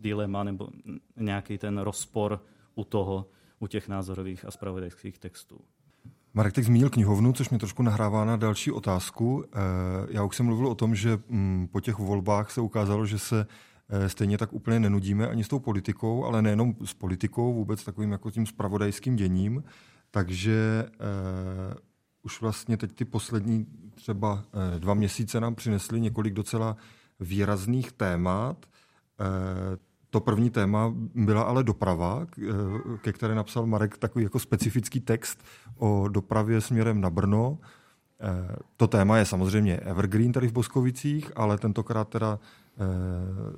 [0.00, 0.68] dilema nebo
[1.16, 2.40] nějaký ten rozpor
[2.74, 3.26] u toho,
[3.58, 5.60] u těch názorových a spravodajských textů.
[6.34, 9.44] Marek teď zmínil knihovnu, což mě trošku nahrává na další otázku.
[9.44, 9.58] Eh,
[10.10, 13.46] já už jsem mluvil o tom, že mm, po těch volbách se ukázalo, že se
[13.88, 18.12] eh, stejně tak úplně nenudíme ani s tou politikou, ale nejenom s politikou, vůbec takovým
[18.12, 19.64] jako tím spravodajským děním.
[20.10, 21.74] Takže uh,
[22.22, 26.76] už vlastně teď ty poslední třeba uh, dva měsíce nám přinesly několik docela
[27.20, 28.66] výrazných témat.
[29.22, 29.76] Eh,
[30.10, 32.44] to první téma byla ale doprava, eh,
[32.98, 35.44] ke které napsal Marek takový jako specifický text
[35.76, 37.58] o dopravě směrem na Brno.
[38.20, 42.38] Eh, to téma je samozřejmě evergreen tady v Boskovicích, ale tentokrát teda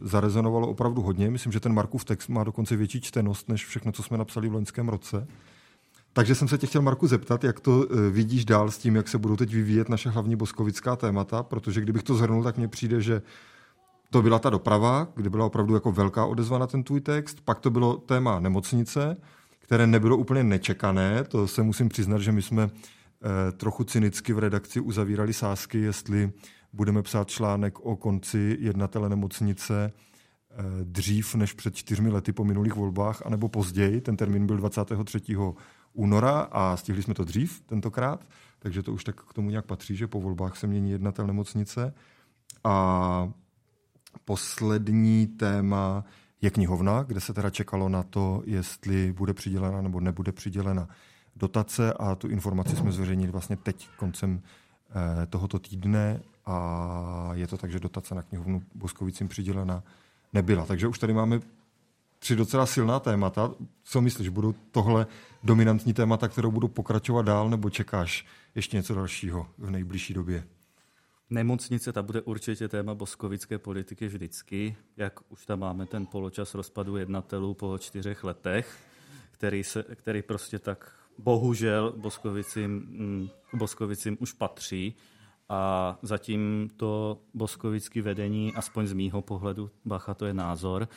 [0.03, 1.31] zarezonovalo opravdu hodně.
[1.31, 4.53] Myslím, že ten Markův text má dokonce větší čtenost než všechno, co jsme napsali v
[4.53, 5.27] loňském roce.
[6.13, 9.19] Takže jsem se tě chtěl, Marku, zeptat, jak to vidíš dál s tím, jak se
[9.19, 13.23] budou teď vyvíjet naše hlavní boskovická témata, protože kdybych to zhrnul, tak mně přijde, že
[14.15, 17.41] to byla ta doprava, kde byla opravdu jako velká odezva na ten tvůj text.
[17.45, 19.17] Pak to bylo téma nemocnice,
[19.59, 21.25] které nebylo úplně nečekané.
[21.25, 26.33] To se musím přiznat, že my jsme eh, trochu cynicky v redakci uzavírali sázky, jestli
[26.73, 32.75] budeme psát článek o konci jednatele nemocnice eh, dřív než před čtyřmi lety po minulých
[32.75, 34.01] volbách, anebo později.
[34.01, 35.21] Ten termín byl 23.
[35.93, 39.97] února a stihli jsme to dřív tentokrát, takže to už tak k tomu nějak patří,
[39.97, 41.95] že po volbách se mění jednatel nemocnice.
[42.65, 43.33] A
[44.25, 46.05] Poslední téma
[46.41, 50.89] je knihovna, kde se teda čekalo na to, jestli bude přidělena nebo nebude přidělena
[51.37, 57.57] dotace a tu informaci jsme zveřejnili vlastně teď koncem eh, tohoto týdne a je to
[57.57, 59.83] tak, že dotace na knihovnu Boskovicím přidělena
[60.33, 60.67] nebyla.
[60.67, 61.41] Takže už tady máme
[62.19, 63.51] tři docela silná témata.
[63.85, 65.07] Co myslíš, budou tohle
[65.43, 70.45] dominantní témata, kterou budou pokračovat dál, nebo čekáš ještě něco dalšího v nejbližší době?
[71.35, 76.97] Nemocnice, ta bude určitě téma boskovické politiky vždycky, jak už tam máme ten poločas rozpadu
[76.97, 78.79] jednatelů po čtyřech letech,
[79.31, 84.95] který, se, který prostě tak bohužel Boskovicím, mm, Boskovicím už patří.
[85.49, 90.89] A zatím to boskovické vedení, aspoň z mýho pohledu, bacha, to je názor,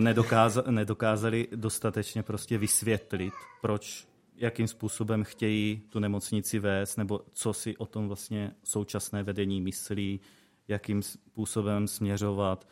[0.00, 7.76] nedokázali, nedokázali dostatečně prostě vysvětlit, proč jakým způsobem chtějí tu nemocnici vést, nebo co si
[7.76, 10.20] o tom vlastně současné vedení myslí,
[10.68, 12.68] jakým způsobem směřovat.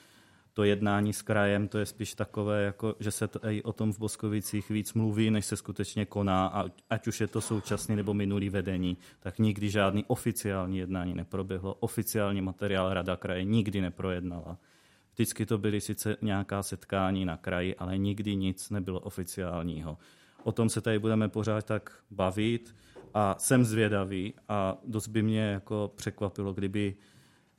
[0.54, 3.98] To jednání s krajem, to je spíš takové, jako, že se i o tom v
[3.98, 8.48] Boskovicích víc mluví, než se skutečně koná, a ať už je to současný nebo minulý
[8.48, 11.74] vedení, tak nikdy žádný oficiální jednání neproběhlo.
[11.74, 14.58] Oficiální materiál Rada kraje nikdy neprojednala.
[15.14, 19.98] Vždycky to byly sice nějaká setkání na kraji, ale nikdy nic nebylo oficiálního.
[20.44, 22.74] O tom se tady budeme pořád tak bavit
[23.14, 26.96] a jsem zvědavý a dost by mě jako překvapilo, kdyby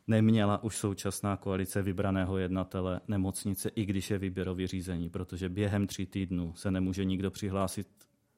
[0.08, 6.06] neměla už současná koalice vybraného jednatele nemocnice, i když je výběrový řízení, protože během tří
[6.06, 7.88] týdnů se nemůže nikdo přihlásit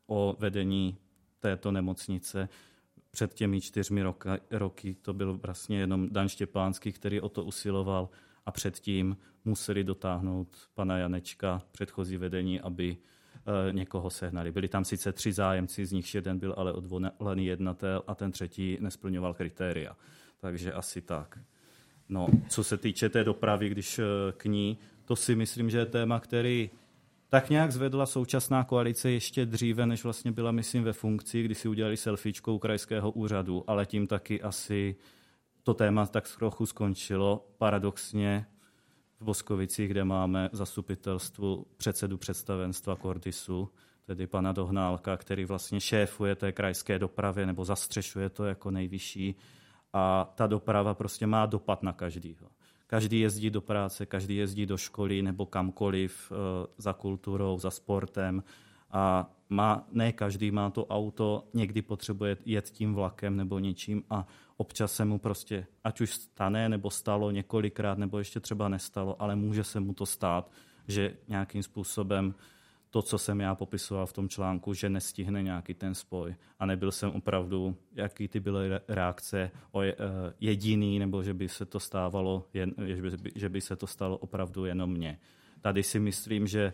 [0.07, 0.97] o vedení
[1.39, 2.49] této nemocnice.
[3.11, 8.09] Před těmi čtyřmi roky, roky to byl vlastně jenom Dan Štěpánský, který o to usiloval
[8.45, 12.97] a předtím museli dotáhnout pana Janečka, předchozí vedení, aby
[13.71, 14.51] někoho sehnali.
[14.51, 18.77] Byli tam sice tři zájemci, z nich jeden byl ale odvolený jednatel a ten třetí
[18.81, 19.95] nesplňoval kritéria.
[20.39, 21.39] Takže asi tak.
[22.09, 24.03] No, co se týče té dopravy, když eh,
[24.37, 26.69] k ní, to si myslím, že je téma, který
[27.29, 31.67] tak nějak zvedla současná koalice ještě dříve, než vlastně byla, myslím, ve funkci, kdy si
[31.67, 34.95] udělali selfiečkou krajského úřadu, ale tím taky asi
[35.63, 37.47] to téma tak trochu skončilo.
[37.57, 38.45] Paradoxně
[39.25, 43.69] v Boskovicích, kde máme zastupitelstvu předsedu představenstva Kordisu,
[44.05, 49.35] tedy pana Dohnálka, který vlastně šéfuje té krajské dopravě nebo zastřešuje to jako nejvyšší.
[49.93, 52.47] A ta doprava prostě má dopad na každýho.
[52.87, 56.35] Každý jezdí do práce, každý jezdí do školy nebo kamkoliv eh,
[56.77, 58.43] za kulturou, za sportem
[58.91, 64.27] a má, ne každý má to auto, někdy potřebuje jet tím vlakem nebo něčím a
[64.57, 69.35] občas se mu prostě, ať už stane nebo stalo několikrát, nebo ještě třeba nestalo, ale
[69.35, 70.51] může se mu to stát,
[70.87, 72.35] že nějakým způsobem
[72.89, 76.35] to, co jsem já popisoval v tom článku, že nestihne nějaký ten spoj.
[76.59, 79.95] A nebyl jsem opravdu, jaký ty byly reakce o eh,
[80.39, 84.17] jediný, nebo že by se to stávalo, jen, že, by, že by se to stalo
[84.17, 85.19] opravdu jenom mně.
[85.61, 86.73] Tady si myslím, že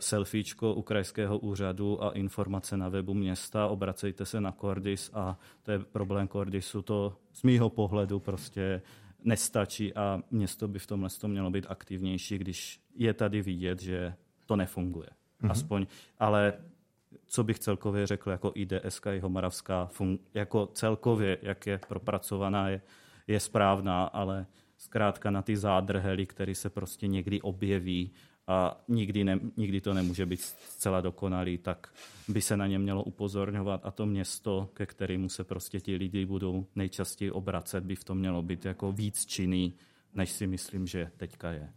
[0.00, 5.70] selfiečko u krajského úřadu a informace na webu města, obracejte se na Cordis a to
[5.70, 8.82] je problém Cordisu, to z mýho pohledu prostě
[9.24, 14.14] nestačí a město by v tomhle tom mělo být aktivnější, když je tady vidět, že
[14.46, 15.08] to nefunguje.
[15.08, 15.50] Mm-hmm.
[15.50, 15.86] Aspoň,
[16.18, 16.52] ale
[17.26, 22.80] co bych celkově řekl jako IDSK jeho Moravská, fun- jako celkově, jak je propracovaná, je,
[23.26, 28.10] je správná, ale zkrátka na ty zádrhely, které se prostě někdy objeví
[28.48, 31.92] a nikdy, ne, nikdy to nemůže být zcela dokonalý, tak
[32.28, 33.86] by se na ně mělo upozorňovat.
[33.86, 38.18] A to město, ke kterému se prostě ti lidi budou nejčastěji obracet, by v tom
[38.18, 39.74] mělo být jako víc činný,
[40.14, 41.72] než si myslím, že teďka je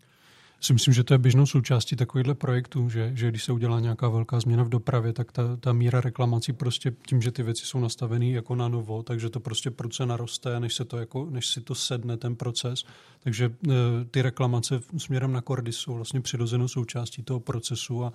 [0.62, 4.10] si myslím, že to je běžnou součástí takovýchhle projektů, že, že když se udělá nějaká
[4.10, 7.80] velká změna v dopravě, tak ta, ta míra reklamací prostě tím, že ty věci jsou
[7.80, 11.62] nastavené jako na novo, takže to prostě proce naroste, než, se to jako, než si
[11.62, 12.84] to sedne ten proces.
[13.20, 13.72] Takže e,
[14.12, 18.14] ty reklamace směrem na kordy jsou vlastně přirozenou součástí toho procesu a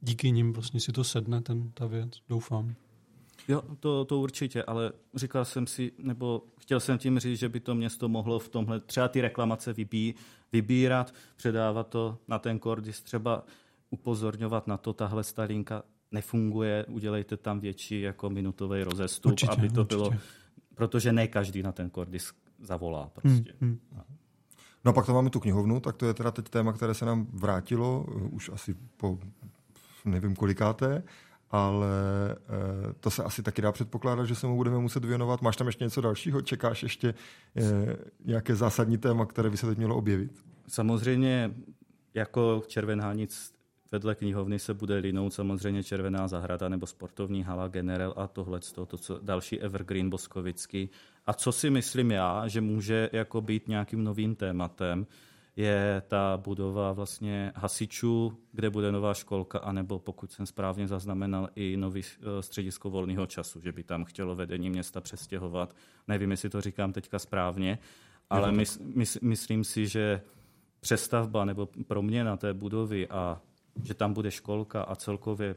[0.00, 2.74] díky nim vlastně si to sedne ten, ta věc, doufám.
[3.48, 7.60] Jo, to, to určitě, ale říkal jsem si, nebo chtěl jsem tím říct, že by
[7.60, 10.14] to město mohlo v tomhle třeba ty reklamace vybí,
[10.52, 13.44] vybírat, předávat to na ten kordis, třeba
[13.90, 19.80] upozorňovat na to, tahle starinka nefunguje, udělejte tam větší jako minutový rozestup, určitě, aby to
[19.80, 19.96] určitě.
[19.96, 20.10] bylo,
[20.74, 23.54] protože ne každý na ten kordis zavolá prostě.
[23.60, 24.04] Hmm, hmm.
[24.84, 27.04] No a pak tam máme tu knihovnu, tak to je teda teď téma, které se
[27.04, 29.18] nám vrátilo už asi po
[30.04, 31.02] nevím kolikáté
[31.54, 31.88] ale
[32.32, 35.42] eh, to se asi taky dá předpokládat, že se mu budeme muset věnovat.
[35.42, 36.42] Máš tam ještě něco dalšího?
[36.42, 37.14] Čekáš ještě
[37.56, 40.44] eh, nějaké zásadní téma, které by se teď mělo objevit?
[40.68, 41.54] Samozřejmě
[42.14, 43.52] jako Červenhánic
[43.92, 48.96] vedle knihovny se bude linout samozřejmě Červená zahrada nebo sportovní hala General a tohle, to,
[48.96, 50.90] co další Evergreen Boskovický.
[51.26, 55.06] A co si myslím já, že může jako být nějakým novým tématem,
[55.56, 61.76] je ta budova vlastně hasičů, kde bude nová školka, anebo pokud jsem správně zaznamenal i
[61.76, 65.76] nový eh, středisko volného času, že by tam chtělo vedení města přestěhovat.
[66.08, 67.78] Nevím, jestli to říkám teďka správně,
[68.30, 70.20] ale mys, mys, myslím si, že
[70.80, 73.40] přestavba nebo proměna té budovy a
[73.82, 75.54] že tam bude školka a celkově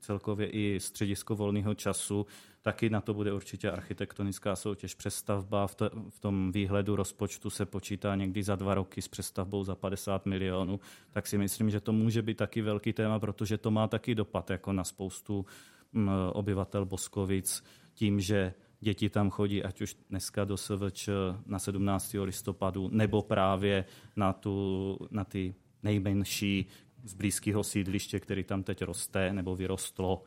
[0.00, 2.26] celkově i středisko volného času,
[2.68, 4.94] taky na to bude určitě architektonická soutěž.
[4.94, 9.64] Přestavba v, to, v tom výhledu rozpočtu se počítá někdy za dva roky s přestavbou
[9.64, 13.70] za 50 milionů, tak si myslím, že to může být taky velký téma, protože to
[13.70, 15.46] má taky dopad jako na spoustu
[15.92, 21.08] mm, obyvatel Boskovic tím, že děti tam chodí, ať už dneska do SVČ
[21.46, 22.16] na 17.
[22.22, 23.84] listopadu, nebo právě
[24.16, 26.66] na, tu, na ty nejmenší,
[27.04, 30.22] z blízkého sídliště, který tam teď roste nebo vyrostlo,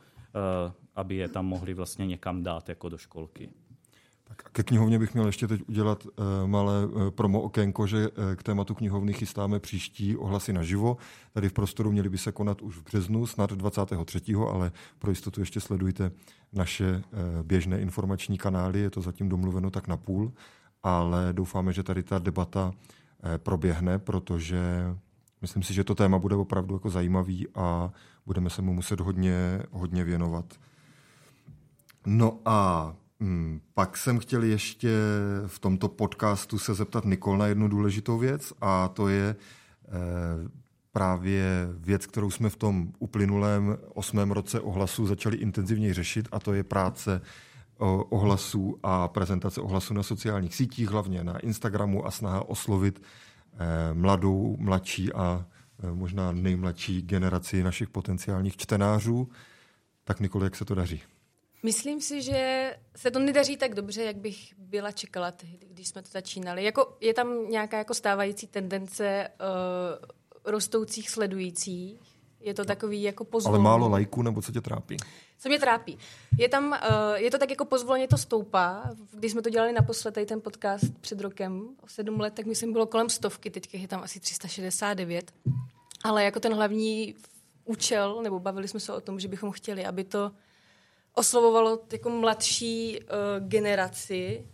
[0.96, 3.50] aby je tam mohli vlastně někam dát jako do školky.
[4.24, 6.12] Tak ke knihovně bych měl ještě teď udělat uh,
[6.46, 10.98] malé uh, promo okénko, že k tématu knihovny chystáme příští ohlasy naživo.
[11.34, 15.40] Tady v prostoru měly by se konat už v březnu, snad 23., ale pro jistotu
[15.40, 16.12] ještě sledujte
[16.54, 17.04] naše
[17.44, 20.34] běžné informační kanály, je to zatím domluveno tak na půl,
[20.84, 22.72] ale doufáme, že tady ta debata
[23.44, 24.62] proběhne, protože
[25.42, 27.92] Myslím si, že to téma bude opravdu jako zajímavý a
[28.26, 30.46] budeme se mu muset hodně, hodně věnovat.
[32.06, 34.90] No a hm, pak jsem chtěl ještě
[35.48, 39.92] v tomto podcastu se zeptat Nikol na jednu důležitou věc a to je eh,
[40.92, 46.54] právě věc, kterou jsme v tom uplynulém osmém roce ohlasu začali intenzivně řešit a to
[46.54, 47.22] je práce
[48.10, 53.02] ohlasů a prezentace ohlasů na sociálních sítích, hlavně na Instagramu a snaha oslovit
[53.60, 55.46] Eh, mladou, mladší a
[55.94, 59.30] možná nejmladší generaci našich potenciálních čtenářů.
[60.04, 61.02] Tak Nikoli, jak se to daří?
[61.64, 66.02] Myslím si, že se to nedaří tak dobře, jak bych byla čekala tehdy, když jsme
[66.02, 66.64] to začínali.
[66.64, 72.11] Jako, je tam nějaká jako stávající tendence uh, rostoucích sledujících.
[72.42, 73.56] Je to takový jako pozvolný.
[73.56, 74.98] Ale málo lajků, nebo co tě trápí?
[75.40, 75.98] Co mě trápí?
[76.38, 78.90] Je tam, uh, je to tak jako pozvolně to stoupá.
[79.14, 82.74] Když jsme to dělali naposled, tady ten podcast před rokem, o sedm let, tak myslím
[82.74, 85.34] bylo kolem stovky, teď je tam asi 369.
[86.04, 87.16] Ale jako ten hlavní
[87.66, 90.32] účel, nebo bavili jsme se o tom, že bychom chtěli, aby to
[91.14, 94.46] oslovovalo jako mladší uh, generaci,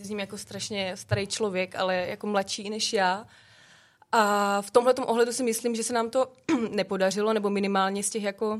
[0.00, 3.26] zním jako strašně starý člověk, ale jako mladší než já.
[4.12, 6.32] A v tomhle ohledu si myslím, že se nám to
[6.70, 8.58] nepodařilo, nebo minimálně z těch jako uh,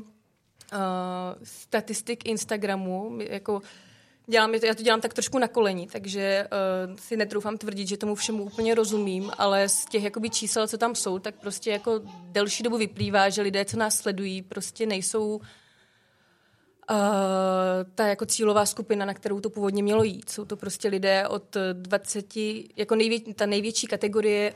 [1.43, 3.61] statistik Instagramu, jako
[4.27, 6.47] dělám, já to dělám tak trošku na koleni, takže
[6.89, 10.77] uh, si netroufám tvrdit, že tomu všemu úplně rozumím, ale z těch jakoby čísel, co
[10.77, 15.41] tam jsou, tak prostě jako delší dobu vyplývá, že lidé, co nás sledují, prostě nejsou
[16.91, 16.97] Uh,
[17.95, 20.29] ta jako cílová skupina, na kterou to původně mělo jít.
[20.29, 22.35] Jsou to prostě lidé od 20,
[22.75, 24.53] jako nejvě, ta největší kategorie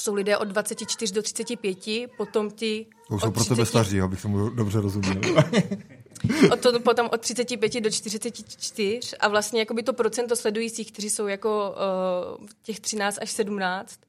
[0.00, 1.78] jsou lidé od 24 do 35,
[2.16, 2.86] potom ti...
[3.08, 5.14] To jsou pro tebe staří, abych tomu dobře rozuměl.
[6.52, 11.26] od to, potom od 35 do 44 a vlastně jakoby to procento sledujících, kteří jsou
[11.26, 11.74] jako
[12.40, 14.00] uh, těch 13 až 17,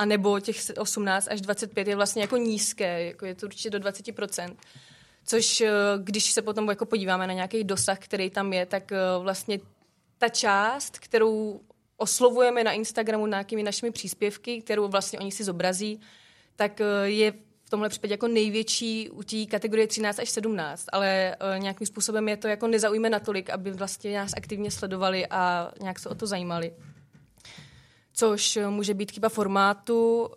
[0.00, 3.78] a nebo těch 18 až 25 je vlastně jako nízké, jako je to určitě do
[3.78, 4.56] 20%.
[5.24, 8.96] Což eh, když se potom jako podíváme na nějaký dosah, který tam je, tak eh,
[9.22, 9.60] vlastně
[10.18, 11.60] ta část, kterou
[12.00, 16.00] oslovujeme na Instagramu nějakými našimi příspěvky, kterou vlastně oni si zobrazí,
[16.56, 17.32] tak je
[17.64, 22.28] v tomhle případě jako největší u té kategorie 13 až 17, ale uh, nějakým způsobem
[22.28, 26.26] je to jako nezaujme natolik, aby vlastně nás aktivně sledovali a nějak se o to
[26.26, 26.72] zajímali.
[28.12, 30.28] Což může být chyba formátu,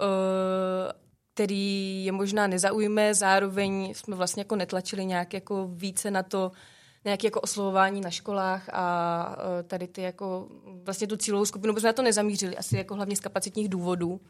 [1.33, 6.51] který je možná nezaujme, zároveň jsme vlastně jako netlačili nějak jako více na to,
[7.05, 10.47] nějaké jako oslovování na školách a uh, tady ty jako
[10.83, 14.21] vlastně tu cílovou skupinu, protože na to nezamířili, asi jako hlavně z kapacitních důvodů.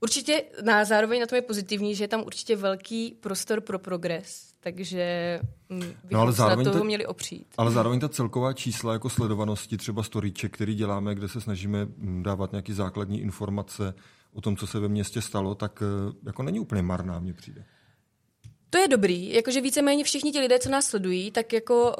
[0.00, 4.52] Určitě na, zároveň na tom je pozitivní, že je tam určitě velký prostor pro progres,
[4.60, 7.46] takže mm, bychom no, ale zároveň se na toho ta, měli opřít.
[7.58, 12.22] Ale zároveň ta celková čísla jako sledovanosti, třeba storíček, který děláme, kde se snažíme mm,
[12.22, 13.94] dávat nějaký základní informace
[14.32, 17.64] o tom, co se ve městě stalo, tak eh, jako není úplně marná, mně přijde.
[18.86, 21.94] Je dobrý, jakože víceméně všichni ti lidé, co nás sledují, tak jako uh,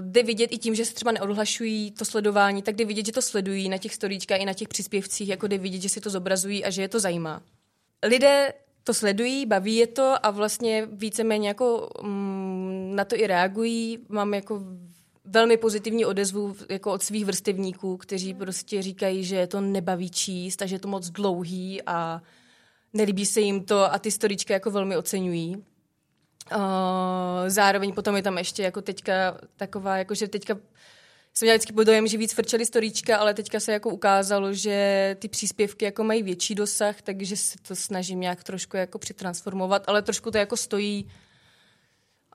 [0.00, 3.22] jde vidět i tím, že se třeba neodhlašují to sledování, tak jde vidět, že to
[3.22, 6.64] sledují na těch storíčkách i na těch příspěvcích, jako jde vidět, že si to zobrazují
[6.64, 7.42] a že je to zajímá.
[8.06, 8.52] Lidé
[8.84, 13.98] to sledují, baví je to a vlastně víceméně jako mm, na to i reagují.
[14.08, 14.62] Mám jako
[15.24, 20.66] velmi pozitivní odezvu jako od svých vrstevníků, kteří prostě říkají, že to nebaví číst a
[20.66, 22.22] že je to moc dlouhý a
[22.92, 25.64] nelíbí se jim to a ty storičky jako velmi oceňují.
[27.46, 30.56] Zároveň potom je tam ještě jako teďka taková, jako že teďka
[31.34, 35.28] jsem měla vždycky dojem, že víc frčeli storíčka, ale teďka se jako ukázalo, že ty
[35.28, 40.30] příspěvky jako mají větší dosah, takže se to snažím nějak trošku jako přitransformovat, ale trošku
[40.30, 41.04] to jako stojí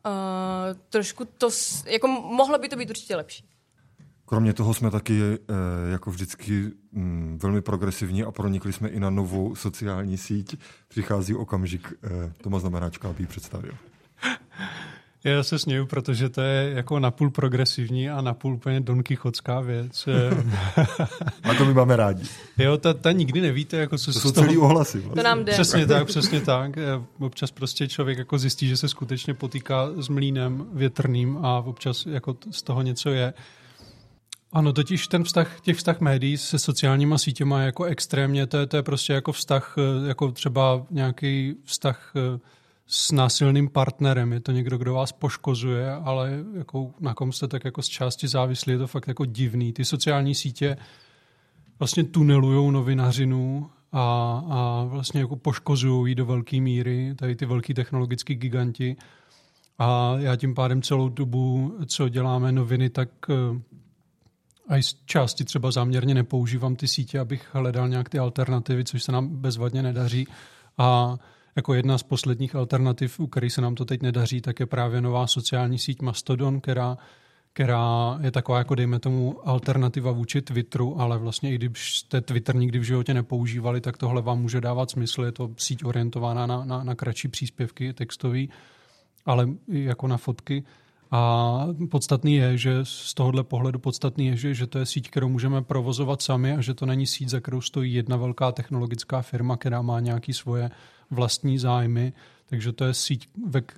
[0.06, 1.50] uh, trošku to,
[1.86, 3.46] jako mohlo by to být určitě lepší.
[4.26, 5.38] Kromě toho jsme taky eh,
[5.92, 10.58] jako vždycky mm, velmi progresivní a pronikli jsme i na novou sociální síť.
[10.88, 13.72] Přichází okamžik, eh, Tomas Znamenáčka, aby ji představil.
[15.26, 20.08] Já se směju, protože to je jako napůl progresivní a napůl úplně donkychotská věc.
[21.44, 22.24] a to my máme rádi.
[22.58, 25.00] Jo, ta, ta nikdy nevíte, jako co to jsou celý ohlasy.
[25.00, 25.24] Vlastně.
[25.24, 25.52] To nám jde.
[25.52, 26.72] Přesně tak, přesně tak.
[27.20, 32.36] Občas prostě člověk jako zjistí, že se skutečně potýká s mlínem větrným a občas jako
[32.52, 33.34] z toho něco je.
[34.54, 38.66] Ano, totiž ten vztah, těch vztah médií se sociálníma sítěma je jako extrémně, to je,
[38.66, 39.76] to je prostě jako vztah,
[40.08, 42.14] jako třeba nějaký vztah
[42.88, 44.34] s násilným partnerem.
[44.34, 48.28] Je to někdo, kdo vás poškozuje, ale jako, na kom jste tak jako z části
[48.28, 49.74] závislí, je to fakt jako divný.
[49.74, 50.78] Ty sociální sítě
[51.80, 54.02] vlastně tunelují novinařinu a,
[54.50, 58.96] a vlastně jako poškozují ji do velké míry, tady ty velký technologický giganti.
[59.80, 63.62] A já tím pádem celou dobu, co děláme noviny, tak eh,
[64.68, 69.04] a i z části třeba záměrně nepoužívám ty sítě, abych hledal nějak ty alternativy, což
[69.04, 70.28] se nám bezvadně nedaří.
[70.78, 71.18] A
[71.56, 75.02] jako jedna z posledních alternativ, u který se nám to teď nedaří, tak je právě
[75.02, 76.98] nová sociální síť Mastodon, která,
[77.54, 82.56] která je taková, jako dejme tomu, alternativa vůči Twitteru, ale vlastně i když jste Twitter
[82.56, 85.24] nikdy v životě nepoužívali, tak tohle vám může dávat smysl.
[85.24, 88.50] Je to síť orientovaná na, na, na kratší příspěvky textový,
[89.26, 90.64] ale i jako na fotky.
[91.12, 95.30] A podstatný je, že z tohohle pohledu podstatný je, že, že to je síť, kterou
[95.30, 99.58] můžeme provozovat sami a že to není síť, za kterou stojí jedna velká technologická firma,
[99.58, 100.70] která má nějaké svoje
[101.12, 102.14] vlastní zájmy.
[102.46, 103.30] Takže to je síť,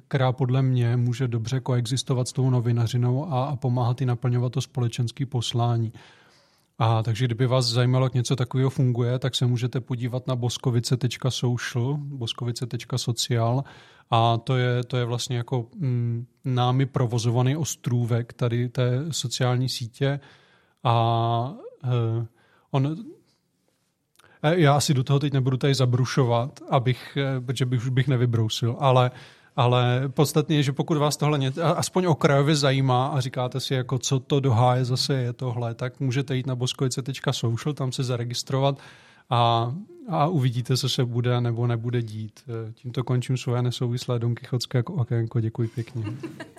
[0.07, 4.61] která podle mě může dobře koexistovat s tou novinařinou a, a pomáhat i naplňovat to
[4.61, 5.93] společenské poslání.
[6.79, 11.97] A takže kdyby vás zajímalo, jak něco takového funguje, tak se můžete podívat na boskovice.social,
[11.97, 13.63] boskovice.social
[14.09, 20.19] a to je, to je vlastně jako mm, námi provozovaný ostrůvek tady té sociální sítě
[20.83, 22.25] a uh,
[22.71, 22.95] on
[24.43, 28.75] já asi do toho teď nebudu tady zabrušovat, abych, eh, protože bych už bych nevybrousil,
[28.79, 29.11] ale
[29.57, 33.99] ale podstatně je, že pokud vás tohle ně, aspoň okrajově zajímá a říkáte si, jako
[33.99, 38.79] co to do háje zase je tohle, tak můžete jít na boskovice.social, tam se zaregistrovat
[39.29, 39.73] a,
[40.09, 42.39] a uvidíte, co se bude nebo nebude dít.
[42.47, 45.39] Eh, tímto končím svoje nesouvislé donkychotské okénko.
[45.39, 46.03] Děkuji pěkně.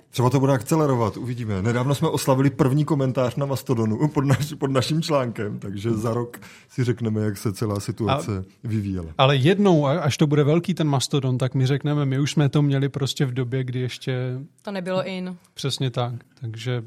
[0.09, 1.61] Třeba to bude akcelerovat, uvidíme.
[1.61, 6.39] Nedávno jsme oslavili první komentář na Mastodonu pod, naš, pod naším článkem, takže za rok
[6.69, 9.07] si řekneme, jak se celá situace a, vyvíjela.
[9.17, 12.61] Ale jednou, až to bude velký ten Mastodon, tak my řekneme, my už jsme to
[12.61, 14.39] měli prostě v době, kdy ještě...
[14.61, 15.37] To nebylo in.
[15.53, 16.83] Přesně tak, takže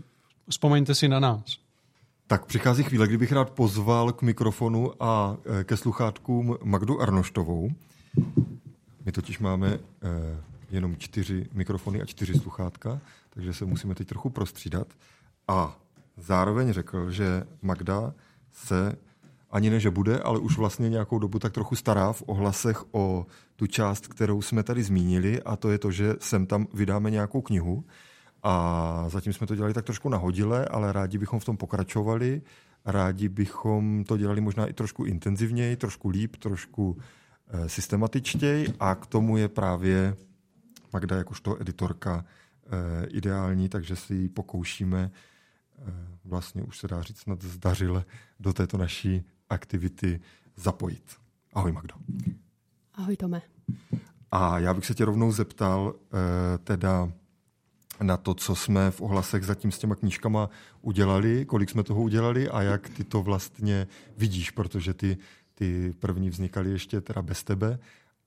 [0.49, 1.62] vzpomeňte si na nás.
[2.33, 7.71] Tak přichází chvíle, kdybych rád pozval k mikrofonu a eh, ke sluchátkům Magdu Arnoštovou.
[9.05, 9.79] My totiž máme eh,
[10.71, 14.87] jenom čtyři mikrofony a čtyři sluchátka, takže se musíme teď trochu prostřídat.
[15.49, 15.79] A
[16.17, 18.15] zároveň řekl, že Magda
[18.53, 18.97] se
[19.51, 23.27] ani ne, že bude, ale už vlastně nějakou dobu tak trochu stará v ohlasech o
[23.57, 27.41] tu část, kterou jsme tady zmínili, a to je to, že sem tam vydáme nějakou
[27.41, 27.85] knihu.
[28.43, 32.43] A zatím jsme to dělali tak trošku nahodile, ale rádi bychom v tom pokračovali.
[32.85, 36.97] Rádi bychom to dělali možná i trošku intenzivněji, trošku líp, trošku
[37.49, 40.17] e, systematičtěji a k tomu je právě
[40.93, 45.11] Magda jakožto editorka e, ideální, takže si ji pokoušíme e,
[46.25, 48.05] vlastně už se dá říct snad zdařile
[48.41, 50.21] do této naší aktivity
[50.57, 51.17] zapojit.
[51.53, 51.95] Ahoj Magdo.
[52.95, 53.43] Ahoj Tome.
[54.31, 57.13] A já bych se tě rovnou zeptal eh, teda
[58.03, 60.51] na to, co jsme v ohlasech zatím s těma knížkama
[60.81, 63.87] udělali, kolik jsme toho udělali a jak ty to vlastně
[64.17, 65.19] vidíš, protože ty,
[65.55, 67.79] ty první vznikaly ještě teda bez tebe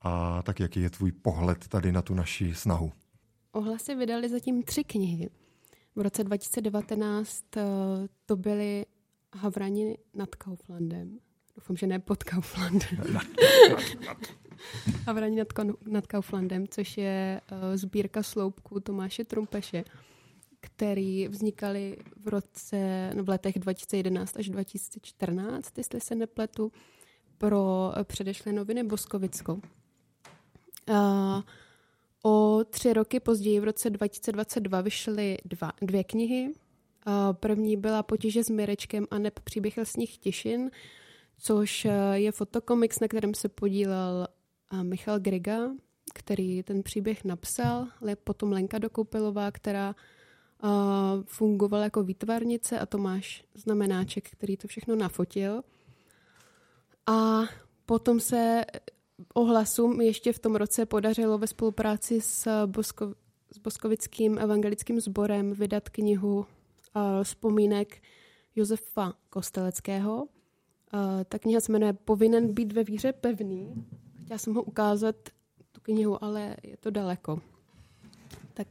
[0.02, 2.92] a tak jaký je tvůj pohled tady na tu naši snahu?
[3.52, 5.30] Ohlasy vydali zatím tři knihy.
[5.96, 7.62] V roce 2019 eh,
[8.26, 8.86] to byly
[9.34, 11.18] Havrani nad Kauflandem.
[11.56, 12.96] Doufám, že ne pod Kauflandem.
[12.96, 13.14] Havrani
[13.74, 14.18] nad, nad
[16.06, 19.84] Kauflandem, což je uh, sbírka sloupků Tomáše Trumpeše,
[20.60, 26.72] který vznikaly v roce, no v letech 2011 až 2014, jestli se nepletu,
[27.38, 29.60] pro předešlé noviny Boskovicko.
[30.88, 31.42] Uh,
[32.24, 36.52] o tři roky později, v roce 2022, vyšly dva, dvě knihy.
[37.32, 40.70] První byla Potíže s Mirečkem a neb příběh lesních těšin,
[41.38, 44.28] což eh, je fotokomiks, na kterém se podílel
[44.72, 45.70] eh, Michal Griga,
[46.14, 50.68] který ten příběh napsal, ale potom Lenka Dokoupilová, která eh,
[51.24, 55.62] fungovala jako výtvarnice a Tomáš Znamenáček, který to všechno nafotil.
[57.06, 57.42] A
[57.86, 58.64] potom se
[59.34, 63.14] ohlasům ještě v tom roce podařilo ve spolupráci s, Bosko,
[63.52, 66.46] s Boskovickým evangelickým sborem vydat knihu
[67.22, 68.02] vzpomínek
[68.56, 70.28] Josefa Kosteleckého.
[71.28, 73.86] Ta kniha se jmenuje Povinen být ve víře pevný.
[74.26, 75.16] Chtěla jsem ho ukázat,
[75.72, 77.40] tu knihu, ale je to daleko.
[78.54, 78.68] Tak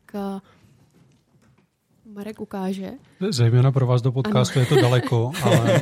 [2.05, 2.91] Marek ukáže.
[3.29, 4.61] Zejména pro vás do podcastu ano.
[4.61, 5.81] je to daleko, ale...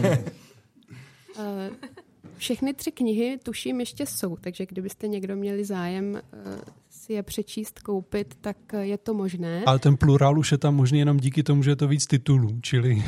[2.38, 6.22] Všechny tři knihy, tuším, ještě jsou, takže kdybyste někdo měli zájem
[6.90, 9.64] si je přečíst, koupit, tak je to možné.
[9.66, 12.60] Ale ten plurál už je tam možný jenom díky tomu, že je to víc titulů,
[12.62, 13.04] čili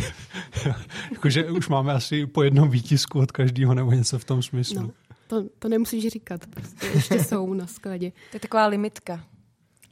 [1.11, 4.81] jakože už máme asi po jednom výtisku od každého nebo něco v tom smyslu.
[4.81, 4.91] No,
[5.27, 8.11] to, to nemusíš říkat, prostě ještě jsou na skladě.
[8.11, 9.23] To je taková limitka.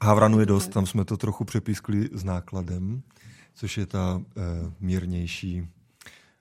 [0.01, 3.01] Havranu je dost, tam jsme to trochu přepískli s nákladem,
[3.53, 4.41] což je ta eh,
[4.79, 5.67] mírnější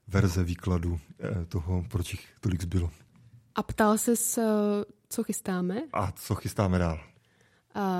[0.08, 2.90] verze výkladu eh, toho, proč jich tolik zbylo.
[3.54, 4.16] A ptal se,
[5.08, 5.82] co chystáme?
[5.92, 7.00] A co chystáme dál?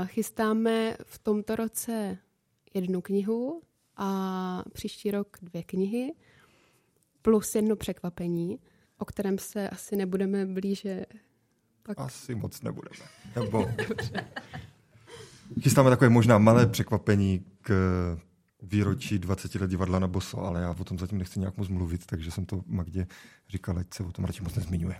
[0.04, 2.18] Chystáme v tomto roce
[2.74, 3.62] jednu knihu
[3.96, 6.12] a příští rok dvě knihy
[7.22, 8.58] plus jedno překvapení,
[9.02, 11.06] o kterém se asi nebudeme blíže
[11.82, 12.00] pak...
[12.00, 13.06] Asi moc nebudeme.
[13.36, 13.68] Nebo...
[15.62, 17.72] Chystáme takové možná malé překvapení k
[18.62, 22.06] výročí 20 let divadla na Boso, ale já o tom zatím nechci nějak moc mluvit,
[22.06, 23.06] takže jsem to Magdě
[23.48, 24.94] říkal, ať se o tom radši moc nezmiňuje.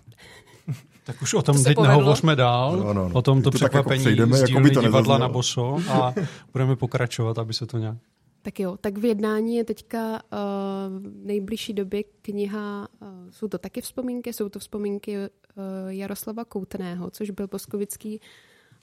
[1.05, 1.97] Tak už o tom to teď povedlo.
[1.97, 3.15] nehovořme dál, no, no, no.
[3.15, 6.15] o tomto to překvapení jako z jako to divadla na Boso a
[6.53, 7.97] budeme pokračovat, aby se to nějak...
[8.43, 10.39] Tak jo, tak v jednání je teďka uh,
[10.99, 15.25] v nejbližší době kniha, uh, jsou to taky vzpomínky, jsou to vzpomínky uh,
[15.89, 18.21] Jaroslava Koutného, což byl poskovický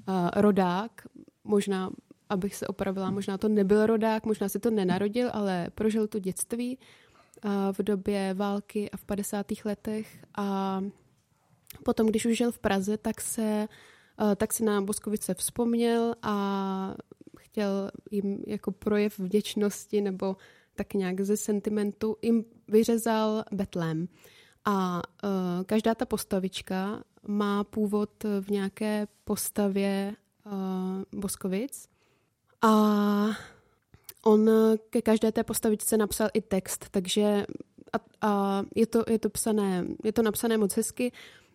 [0.08, 0.92] uh, rodák,
[1.44, 1.90] možná
[2.30, 6.78] abych se opravila, možná to nebyl rodák, možná se to nenarodil, ale prožil to dětství
[7.72, 9.46] v době války a v 50.
[9.66, 10.82] letech a
[11.84, 13.68] potom, když už žil v Praze, tak se
[14.36, 16.96] tak si na Boskovice vzpomněl a
[17.60, 20.36] chtěl jim jako projev vděčnosti nebo
[20.76, 24.08] tak nějak ze sentimentu jim vyřezal Betlém.
[24.66, 28.10] A uh, každá ta postavička má původ
[28.42, 31.90] v nějaké postavě uh, Boskovic.
[32.62, 32.72] A
[34.24, 34.50] on
[34.90, 37.46] ke každé té postavičce napsal i text, takže
[37.94, 41.12] a, a je, to, je, to psané, je to napsané moc hezky,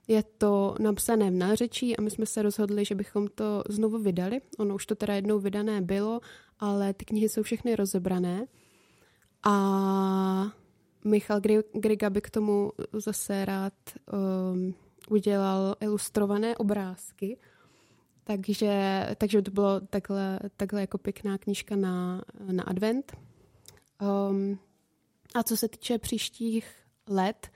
[0.08, 4.40] je to napsané v nářečí a my jsme se rozhodli, že bychom to znovu vydali.
[4.58, 6.20] Ono už to teda jednou vydané bylo,
[6.58, 8.46] ale ty knihy jsou všechny rozebrané.
[9.42, 10.52] A
[11.04, 11.40] Michal
[11.72, 13.72] Griga by k tomu zase rád
[14.52, 14.74] um,
[15.10, 17.38] udělal ilustrované obrázky,
[18.24, 23.16] takže, takže to bylo takhle, takhle jako pěkná knížka na, na advent.
[24.30, 24.58] Um,
[25.34, 26.74] A co se týče příštích
[27.08, 27.50] let,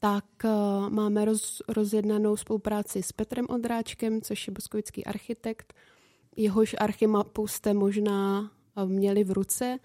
[0.00, 5.74] tak uh, máme roz, rozjednanou spolupráci s Petrem Odráčkem, což je boskovický architekt.
[6.36, 8.50] Jehož archimapu jste možná
[8.84, 9.78] měli v ruce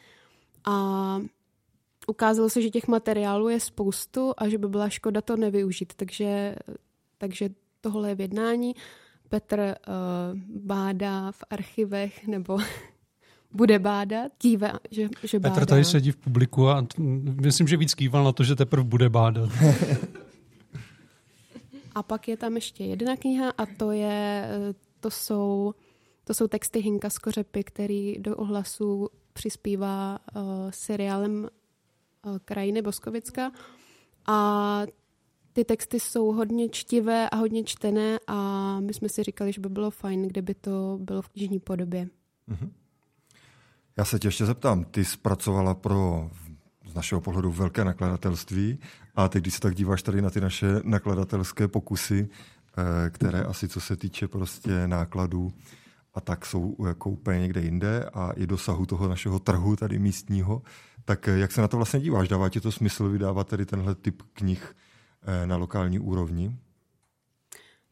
[0.65, 1.19] a
[2.07, 5.93] ukázalo se, že těch materiálů je spoustu a že by byla škoda to nevyužít.
[5.93, 6.55] Takže,
[7.17, 7.49] takže
[7.81, 8.75] tohle je v jednání.
[9.29, 12.57] Petr uh, bádá v archivech nebo
[13.53, 15.55] bude bádat, kýve, že, že bádá.
[15.55, 16.85] Petr tady sedí v publiku a
[17.41, 19.49] myslím, že víc kýval na to, že teprve bude bádat.
[21.95, 25.73] a pak je tam ještě jedna kniha a to je, eh, to jsou,
[26.23, 33.51] to jsou texty Hinka Skořepy, který do ohlasu přispívá uh, seriálem uh, Krajiny Boskovicka
[34.27, 34.81] a
[35.53, 39.69] ty texty jsou hodně čtivé a hodně čtené a my jsme si říkali, že by
[39.69, 42.07] bylo fajn, kdyby to bylo v knižní podobě.
[42.49, 42.69] Mm-hmm.
[43.97, 46.29] Já se tě ještě zeptám, ty zpracovala pro
[46.85, 48.79] z našeho pohledu velké nakladatelství
[49.15, 52.29] a teď, když se tak díváš tady na ty naše nakladatelské pokusy,
[52.77, 55.53] eh, které asi co se týče prostě nákladů
[56.13, 60.61] a tak jsou jako úplně někde jinde a i dosahu toho našeho trhu tady místního,
[61.05, 62.27] tak jak se na to vlastně díváš?
[62.27, 64.73] Dává ti to smysl vydávat tady tenhle typ knih
[65.25, 66.55] Eh, na lokální úrovni?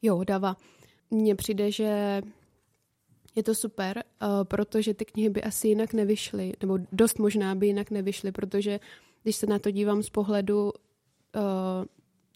[0.02, 0.58] Jo, dává.
[1.12, 2.22] Mně přijde, že
[3.36, 7.68] je to super, uh, protože ty knihy by asi jinak nevyšly, nebo dost možná by
[7.68, 8.80] jinak nevyšly, protože
[9.24, 10.72] když se na to dívám z pohledu uh,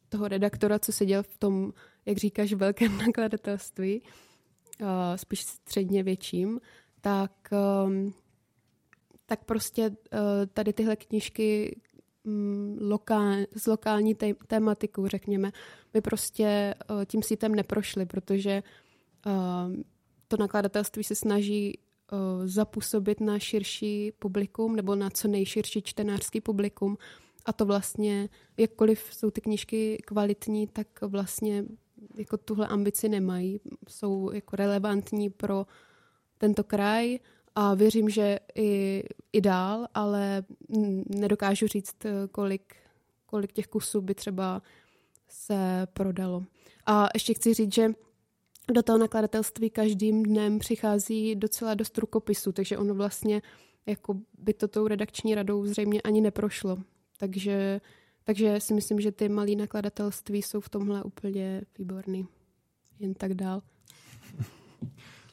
[0.09, 1.73] toho redaktora, co seděl v tom,
[2.05, 4.01] jak říkáš, velkém nakladatelství,
[4.81, 6.61] uh, spíš středně větším,
[7.01, 7.31] tak,
[7.85, 8.13] um,
[9.25, 9.95] tak prostě
[10.53, 11.79] tady tyhle knížky
[12.23, 12.97] mm,
[13.55, 15.51] s lokální té, tématikou, řekněme.
[15.93, 16.75] My prostě
[17.05, 18.63] tím sítem neprošli, protože
[19.25, 19.75] uh,
[20.28, 21.80] to nakladatelství se snaží
[22.11, 26.97] uh, zapůsobit na širší publikum nebo na co nejširší čtenářský publikum.
[27.45, 31.65] A to vlastně, jakkoliv jsou ty knížky kvalitní, tak vlastně
[32.17, 33.59] jako tuhle ambici nemají.
[33.89, 35.65] Jsou jako relevantní pro
[36.38, 37.19] tento kraj
[37.55, 39.03] a věřím, že i,
[39.34, 40.43] i dál, ale
[41.09, 41.95] nedokážu říct,
[42.32, 42.76] kolik,
[43.26, 44.61] kolik těch kusů by třeba
[45.28, 46.43] se prodalo.
[46.86, 47.89] A ještě chci říct, že
[48.74, 53.41] do toho nakladatelství každým dnem přichází docela dost rukopisů, takže ono vlastně
[53.86, 56.78] jako by to tou redakční radou zřejmě ani neprošlo.
[57.18, 57.82] Takže,
[58.24, 62.28] takže si myslím, že ty malé nakladatelství jsou v tomhle úplně výborný.
[62.99, 63.61] Jen tak dál.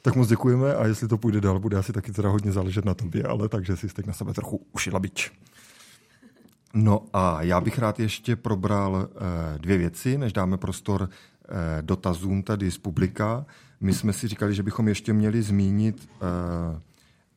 [0.01, 2.93] Tak moc děkujeme a jestli to půjde dál, bude asi taky teda hodně záležet na
[2.93, 5.31] tobě, ale takže si teď na sebe trochu ušila bič.
[6.73, 11.09] No a já bych rád ještě probral eh, dvě věci, než dáme prostor
[11.81, 13.45] dotazům tady z publika.
[13.81, 16.81] My jsme si říkali, že bychom ještě měli zmínit eh,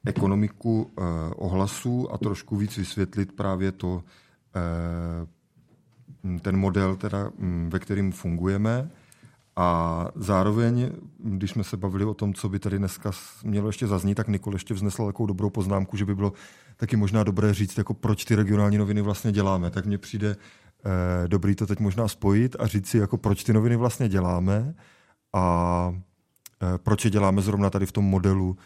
[0.06, 1.02] ekonomiku eh,
[1.36, 4.04] ohlasů a trošku víc vysvětlit právě to,
[4.56, 7.30] eh, ten model, teda,
[7.68, 8.90] ve kterým fungujeme.
[9.56, 13.10] A zároveň, když jsme se bavili o tom, co by tady dneska
[13.44, 16.32] mělo ještě zaznít, tak Nikol ještě vznesl takovou dobrou poznámku, že by bylo
[16.76, 19.70] taky možná dobré říct, jako proč ty regionální noviny vlastně děláme.
[19.70, 20.36] Tak mně přijde
[20.84, 24.74] eh, dobrý to teď možná spojit a říct si, jako proč ty noviny vlastně děláme
[25.32, 25.94] a
[26.62, 28.56] eh, proč je děláme zrovna tady v tom modelu,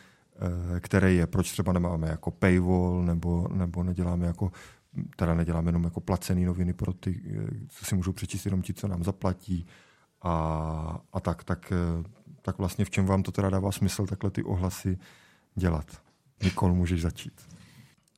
[0.77, 4.53] eh, který je, proč třeba nemáme jako paywall nebo, nebo neděláme jako
[5.17, 7.23] teda neděláme jenom jako placené noviny pro ty,
[7.69, 9.67] co si můžou přečíst jenom ti, co nám zaplatí,
[10.23, 11.73] a, a tak, tak,
[12.43, 14.99] tak vlastně v čem vám to teda dává smysl takhle ty ohlasy
[15.55, 16.03] dělat?
[16.43, 17.60] Nikol, můžeš začít.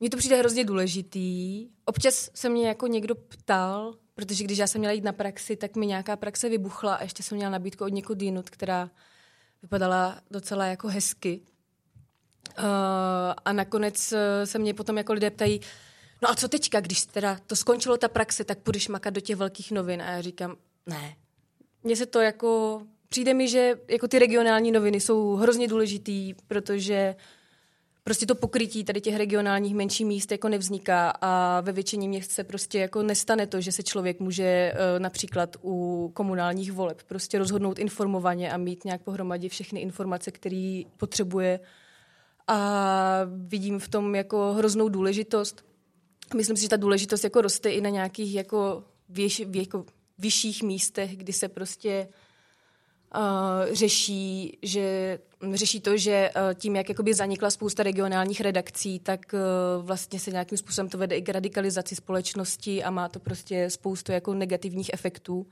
[0.03, 1.67] Mně to přijde hrozně důležitý.
[1.85, 5.75] Občas se mě jako někdo ptal, protože když já jsem měla jít na praxi, tak
[5.75, 8.89] mi nějaká praxe vybuchla a ještě jsem měla nabídku od někud jinut, která
[9.61, 11.41] vypadala docela jako hezky.
[12.59, 12.65] Uh,
[13.45, 15.61] a nakonec eh, se mě potom jako lidé ptají,
[16.21, 19.35] no a co teďka, když teda to skončilo ta praxe, tak půjdeš makat do těch
[19.35, 20.01] velkých novin.
[20.01, 21.15] A já říkám, ne,
[21.83, 27.15] mně se to jako, přijde mi, že jako ty regionální noviny jsou hrozně důležitý, protože
[28.03, 32.43] prostě to pokrytí tady těch regionálních menších míst jako nevzniká a ve většině měst se
[32.43, 37.79] prostě jako nestane to, že se člověk může eh, například u komunálních voleb prostě rozhodnout
[37.79, 41.59] informovaně a mít nějak pohromadě všechny informace, které potřebuje
[42.47, 45.65] a vidím v tom jako hroznou důležitost.
[46.35, 49.85] Myslím si, že ta důležitost jako roste i na nějakých jako, věž, jako
[50.17, 52.07] vyšších místech, kdy se prostě
[53.15, 55.19] uh, řeší, že
[55.53, 60.31] řeší to, že uh, tím, jak jakoby zanikla spousta regionálních redakcí, tak uh, vlastně se
[60.31, 64.89] nějakým způsobem to vede i k radikalizaci společnosti a má to prostě spoustu jako negativních
[64.93, 65.47] efektů.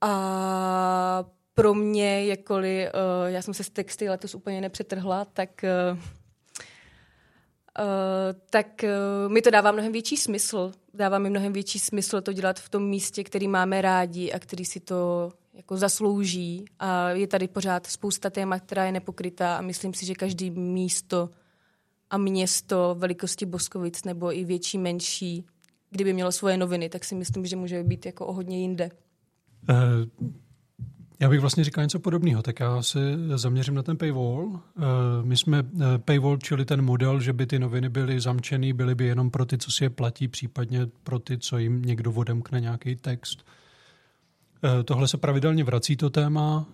[0.00, 1.24] A
[1.54, 5.64] pro mě, jakkoliv uh, já jsem se s texty letos úplně nepřetrhla, tak
[8.50, 8.84] tak
[9.28, 10.72] mi to dává mnohem větší smysl.
[10.94, 14.64] Dává mi mnohem větší smysl to dělat v tom místě, který máme rádi a který
[14.64, 16.64] si to jako zaslouží.
[16.78, 21.30] A je tady pořád spousta témat, která je nepokrytá a myslím si, že každý místo
[22.10, 25.44] a město velikosti Boskovic nebo i větší, menší,
[25.90, 28.90] kdyby mělo svoje noviny, tak si myslím, že může být jako o hodně jinde.
[29.70, 29.76] Uh,
[31.20, 32.98] já bych vlastně říkal něco podobného, tak já se
[33.34, 34.44] zaměřím na ten paywall.
[34.44, 34.60] Uh,
[35.22, 39.04] my jsme uh, paywall, čili ten model, že by ty noviny byly zamčený, byly by
[39.04, 42.96] jenom pro ty, co si je platí, případně pro ty, co jim někdo odemkne nějaký
[42.96, 43.44] text.
[44.84, 46.66] Tohle se pravidelně vrací to téma.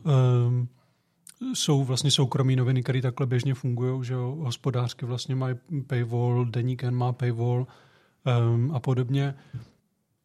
[1.55, 5.55] Jsou vlastně soukromí noviny, které takhle běžně fungují, že jo, hospodářky vlastně mají
[5.87, 7.67] paywall, Deník má paywall
[8.55, 9.35] um, a podobně.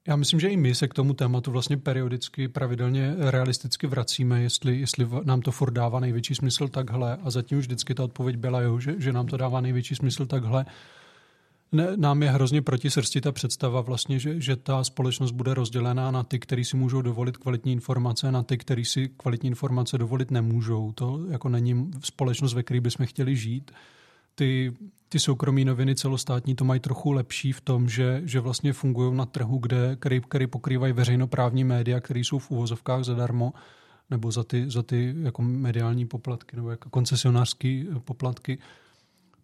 [0.07, 4.79] Já myslím, že i my se k tomu tématu vlastně periodicky, pravidelně, realisticky vracíme, jestli,
[4.79, 7.17] jestli nám to furt dává největší smysl takhle.
[7.17, 10.25] A zatím už vždycky ta odpověď byla, jo, že, že nám to dává největší smysl
[10.25, 10.65] takhle
[11.75, 16.11] ne, nám je hrozně proti srsti ta představa vlastně, že, že ta společnost bude rozdělená
[16.11, 20.31] na ty, kteří si můžou dovolit kvalitní informace, na ty, kteří si kvalitní informace dovolit
[20.31, 20.91] nemůžou.
[20.91, 23.71] To jako není společnost, ve které bychom chtěli žít.
[24.35, 24.73] Ty,
[25.09, 29.25] ty soukromí noviny celostátní to mají trochu lepší v tom, že, že vlastně fungují na
[29.25, 33.53] trhu, kde, který, který pokrývají veřejnoprávní média, které jsou v uvozovkách zadarmo,
[34.09, 38.57] nebo za ty, za ty jako mediální poplatky nebo jako koncesionářské poplatky.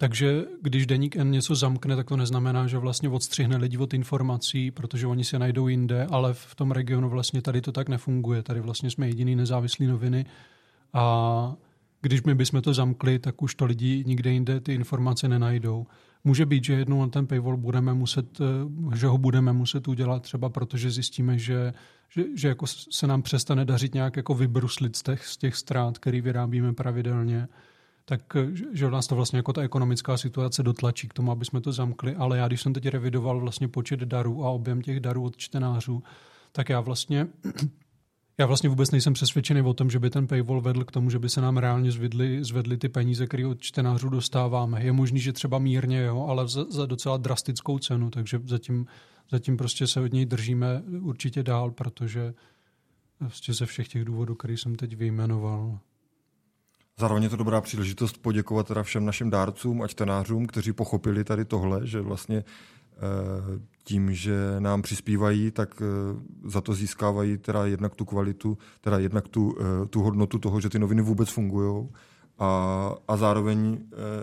[0.02, 4.70] Takže když Deník N něco zamkne, tak to neznamená, že vlastně odstřihne lidi od informací,
[4.70, 8.42] protože oni se najdou jinde, ale v tom regionu vlastně tady to tak nefunguje.
[8.42, 10.26] Tady vlastně jsme jediný nezávislý noviny
[10.92, 11.54] a
[12.00, 15.86] když my bychom to zamkli, tak už to lidi nikde jinde ty informace nenajdou.
[16.24, 20.22] Může být, že jednou na ten paywall budeme muset, eh, že ho budeme muset udělat
[20.22, 21.74] třeba protože zjistíme, že,
[22.08, 25.98] že, že jako se nám přestane dařit nějak jako vybruslit z těch, z těch ztrát,
[25.98, 27.48] který vyrábíme pravidelně
[28.04, 28.20] tak
[28.72, 32.14] že nás to vlastně jako ta ekonomická situace dotlačí k tomu, aby jsme to zamkli,
[32.14, 36.02] ale já když jsem teď revidoval vlastně počet darů a objem těch darů od čtenářů,
[36.52, 37.26] tak já vlastně
[38.38, 41.18] já vlastně vůbec nejsem přesvědčený o tom, že by ten paywall vedl k tomu, že
[41.18, 44.84] by se nám reálně zvedly, zvedly ty peníze, které od čtenářů dostáváme.
[44.84, 48.86] Je možný, že třeba mírně, jo, ale za, za docela drastickou cenu, takže zatím,
[49.30, 52.34] zatím prostě se od něj držíme určitě dál, protože
[53.18, 55.78] prostě ze všech těch důvodů, které jsem teď vyjmenoval.
[57.00, 61.44] Zároveň je to dobrá příležitost poděkovat teda všem našim dárcům a čtenářům, kteří pochopili tady
[61.44, 63.00] tohle, že vlastně eh,
[63.84, 69.28] tím, že nám přispívají, tak eh, za to získávají teda jednak tu kvalitu, teda jednak
[69.28, 71.88] tu, eh, tu hodnotu toho, že ty noviny vůbec fungují.
[72.38, 73.78] A, a zároveň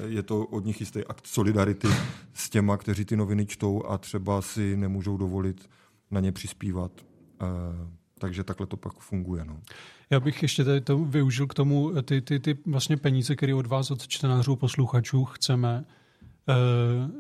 [0.06, 1.88] je to od nich jistý akt solidarity
[2.34, 5.70] s těma, kteří ty noviny čtou a třeba si nemůžou dovolit
[6.12, 6.92] na ně přispívat.
[8.20, 9.46] Takže takhle to pak funguje.
[9.46, 9.60] No.
[10.10, 13.68] Já bych ještě tady to využil k tomu, ty, ty, ty vlastně peníze, které od
[13.68, 15.86] vás, od čtenářů, posluchačů chceme,
[16.50, 16.54] eh,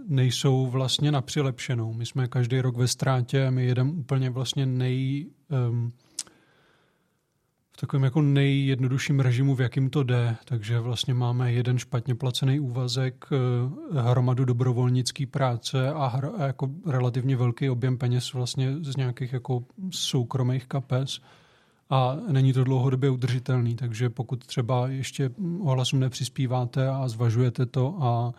[0.07, 1.93] nejsou vlastně na přilepšenou.
[1.93, 5.91] My jsme každý rok ve ztrátě, my jedeme úplně vlastně nej, v
[7.79, 10.35] takovém jako nejjednodušším režimu, v jakým to jde.
[10.45, 16.69] Takže vlastně máme jeden špatně placený úvazek, eh, hromadu dobrovolnický práce a, hr, a jako
[16.85, 21.19] relativně velký objem peněz vlastně z nějakých jako soukromých kapes
[21.89, 25.29] a není to dlouhodobě udržitelný, takže pokud třeba ještě
[25.61, 28.33] ohlasům nepřispíváte a zvažujete to a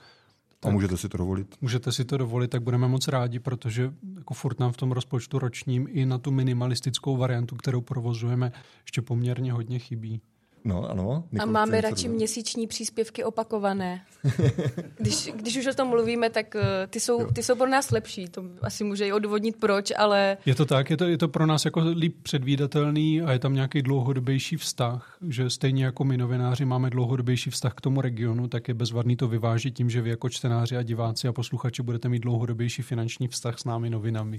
[0.60, 1.56] tak, a můžete si to dovolit.
[1.60, 5.38] Můžete si to dovolit, tak budeme moc rádi, protože jako furt nám v tom rozpočtu
[5.38, 8.52] ročním i na tu minimalistickou variantu, kterou provozujeme,
[8.82, 10.20] ještě poměrně hodně chybí.
[10.64, 11.24] No, ano.
[11.32, 14.02] Nikol, a máme radši měsíční příspěvky opakované.
[14.98, 18.28] Když, když už o tom mluvíme, tak uh, ty jsou, ty jsou pro nás lepší.
[18.28, 20.36] To asi může i odvodnit proč, ale...
[20.46, 23.54] Je to tak, je to, je to pro nás jako líp předvídatelný a je tam
[23.54, 28.68] nějaký dlouhodobější vztah, že stejně jako my novináři máme dlouhodobější vztah k tomu regionu, tak
[28.68, 32.22] je bezvadný to vyvážit tím, že vy jako čtenáři a diváci a posluchači budete mít
[32.22, 34.36] dlouhodobější finanční vztah s námi novinami.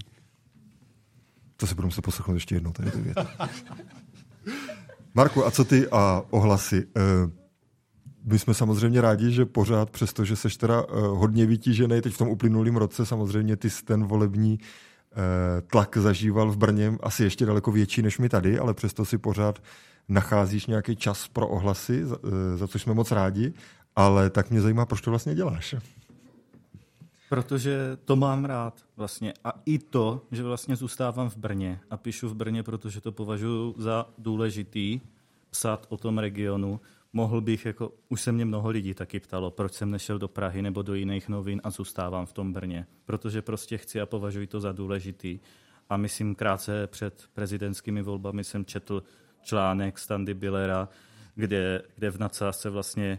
[1.56, 3.20] To se budeme se poslechnout ještě jednou, tady ty věty.
[5.14, 6.86] Marku, a co ty a ohlasy?
[6.96, 7.02] Eh,
[8.24, 12.28] my jsme samozřejmě rádi, že pořád, přestože seš teda eh, hodně vytížený, teď v tom
[12.28, 18.02] uplynulém roce samozřejmě ty ten volební eh, tlak zažíval v Brně asi ještě daleko větší
[18.02, 19.62] než my tady, ale přesto si pořád
[20.08, 22.16] nacházíš nějaký čas pro ohlasy, za,
[22.54, 23.52] za což jsme moc rádi,
[23.96, 25.74] ale tak mě zajímá, proč to vlastně děláš.
[27.32, 29.32] Protože to mám rád vlastně.
[29.44, 33.74] A i to, že vlastně zůstávám v Brně a píšu v Brně, protože to považuji
[33.78, 35.00] za důležitý
[35.50, 36.80] psát o tom regionu.
[37.12, 40.62] Mohl bych, jako, už se mě mnoho lidí taky ptalo, proč jsem nešel do Prahy
[40.62, 42.86] nebo do jiných novin a zůstávám v tom Brně.
[43.04, 45.40] Protože prostě chci a považuji to za důležitý.
[45.88, 49.02] A myslím, krátce před prezidentskými volbami jsem četl
[49.42, 50.88] článek Standy Billera,
[51.34, 53.18] kde, kde v nadsázce vlastně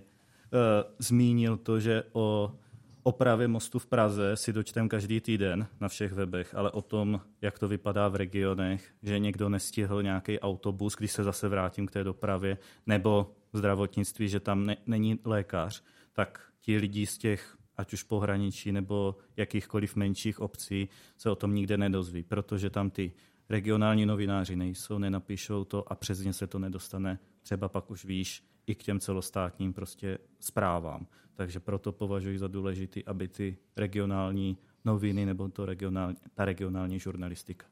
[0.53, 0.59] uh,
[0.99, 2.55] zmínil to, že o
[3.03, 7.59] opravě mostu v Praze si dočtem každý týden na všech webech, ale o tom, jak
[7.59, 12.03] to vypadá v regionech, že někdo nestihl nějaký autobus, když se zase vrátím k té
[12.03, 15.83] dopravě, nebo zdravotnictví, že tam ne, není lékař,
[16.13, 21.55] tak ti lidi z těch ať už pohraničí nebo jakýchkoliv menších obcí, se o tom
[21.55, 23.11] nikde nedozví, protože tam ty
[23.53, 28.43] regionální novináři nejsou, nenapíšou to a přes ně se to nedostane třeba pak už víš
[28.67, 31.07] i k těm celostátním prostě zprávám.
[31.35, 37.65] Takže proto považuji za důležité, aby ty regionální noviny nebo to regionální, ta regionální žurnalistika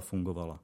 [0.00, 0.60] fungovala.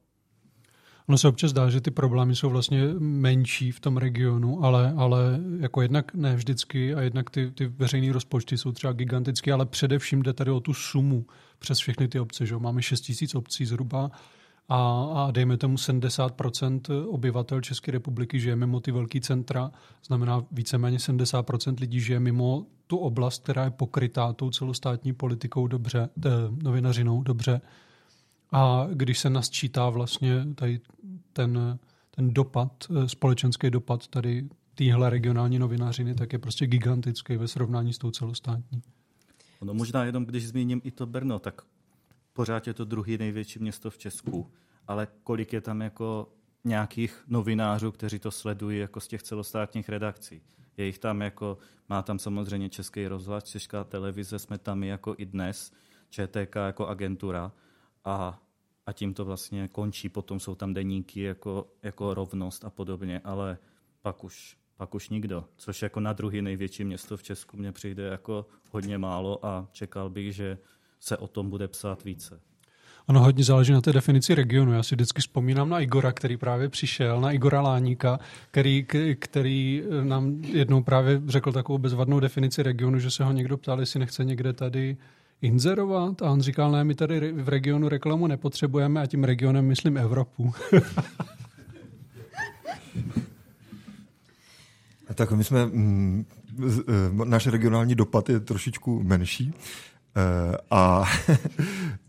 [1.11, 5.41] Ono se občas dá, že ty problémy jsou vlastně menší v tom regionu, ale, ale
[5.61, 10.23] jako jednak ne vždycky a jednak ty, ty veřejné rozpočty jsou třeba gigantické, ale především
[10.23, 11.27] jde tady o tu sumu
[11.59, 12.47] přes všechny ty obce.
[12.47, 12.57] Že?
[12.57, 14.11] Máme 6 tisíc obcí zhruba
[14.69, 19.71] a, a dejme tomu 70% obyvatel České republiky žije mimo ty velký centra,
[20.07, 26.09] znamená víceméně 70% lidí žije mimo tu oblast, která je pokrytá tou celostátní politikou dobře,
[26.17, 26.31] de,
[26.63, 27.61] novinařinou dobře.
[28.53, 30.81] A když se nasčítá vlastně tady
[31.33, 31.79] ten,
[32.11, 37.93] ten dopad, eh, společenský dopad tady téhle regionální novinařiny, tak je prostě gigantický ve srovnání
[37.93, 38.83] s tou celostátní.
[39.63, 41.63] No možná jenom, když zmíním i to Brno, tak
[42.33, 44.51] pořád je to druhý největší město v Česku,
[44.87, 46.33] ale kolik je tam jako
[46.65, 50.43] nějakých novinářů, kteří to sledují jako z těch celostátních redakcí.
[50.77, 55.27] Je jich tam jako, má tam samozřejmě Český rozhlas, Česká televize, jsme tam jako i
[55.27, 55.73] dnes,
[56.11, 57.53] ČTK jako agentura
[58.11, 58.39] a,
[58.87, 60.09] a tím to vlastně končí.
[60.09, 63.59] Potom jsou tam deníky jako, jako rovnost a podobně, ale
[64.03, 65.45] pak už, pak už nikdo.
[65.57, 70.11] Což jako na druhý největší město v Česku mně přijde jako hodně málo a čekal
[70.11, 70.59] bych, že
[71.01, 72.41] se o tom bude psát více.
[73.07, 74.73] Ono hodně záleží na té definici regionu.
[74.73, 78.87] Já si vždycky vzpomínám na Igora, který právě přišel, na Igora Láníka, který,
[79.19, 84.01] který nám jednou právě řekl takovou bezvadnou definici regionu, že se ho někdo ptal, jestli
[84.01, 84.97] nechce někde tady
[85.43, 89.97] inzerovat a on říkal, ne, my tady v regionu reklamu nepotřebujeme a tím regionem myslím
[89.97, 90.53] Evropu.
[95.15, 96.25] tak my jsme, mm,
[96.89, 99.55] e, náš regionální dopad je trošičku menší,
[100.17, 101.07] Uh, a uh,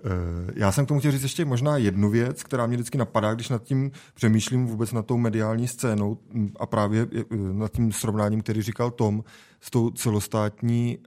[0.56, 3.50] já jsem k tomu chtěl říct ještě možná jednu věc, která mě vždycky napadá, když
[3.50, 6.18] nad tím přemýšlím vůbec nad tou mediální scénou
[6.60, 9.24] a právě uh, nad tím srovnáním, který říkal Tom,
[9.62, 10.98] s tou celostátní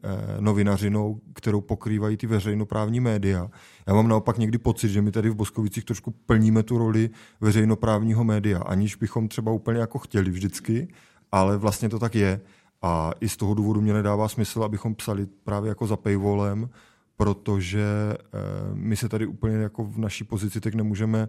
[0.40, 3.50] novinařinou, kterou pokrývají ty veřejnoprávní média.
[3.86, 8.24] Já mám naopak někdy pocit, že my tady v Boskovicích trošku plníme tu roli veřejnoprávního
[8.24, 10.88] média, aniž bychom třeba úplně jako chtěli vždycky,
[11.32, 12.40] ale vlastně to tak je.
[12.84, 16.70] A i z toho důvodu mě nedává smysl, abychom psali právě jako za paywallem,
[17.16, 17.84] protože
[18.16, 18.38] eh,
[18.74, 21.26] my se tady úplně jako v naší pozici teď nemůžeme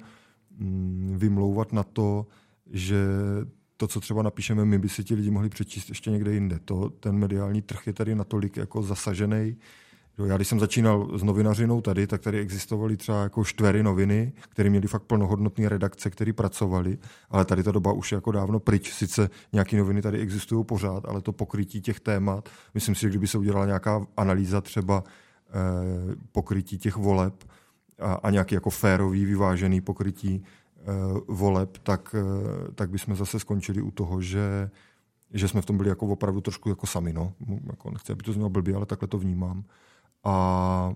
[0.57, 2.27] mm, vymlouvat na to,
[2.71, 3.07] že
[3.77, 6.59] to, co třeba napíšeme my, by si ti lidi mohli přečíst ještě někde jinde.
[6.65, 9.57] To, ten mediální trh je tady natolik jako zasažený,
[10.23, 14.69] já když jsem začínal s novinařinou tady, tak tady existovaly třeba jako štvery noviny, které
[14.69, 16.97] měly fakt plnohodnotné redakce, které pracovaly,
[17.29, 18.93] ale tady ta doba už je jako dávno pryč.
[18.93, 23.27] Sice nějaké noviny tady existují pořád, ale to pokrytí těch témat, myslím si, že kdyby
[23.27, 27.43] se udělala nějaká analýza třeba eh, pokrytí těch voleb
[27.99, 30.83] a, a nějaký jako férový, vyvážený pokrytí eh,
[31.27, 34.69] voleb, tak, eh, tak bychom zase skončili u toho, že
[35.33, 37.33] že jsme v tom byli jako opravdu trošku jako sami, no.
[37.67, 39.63] Jako nechci, aby to znělo blbě, ale takhle to vnímám
[40.25, 40.95] a,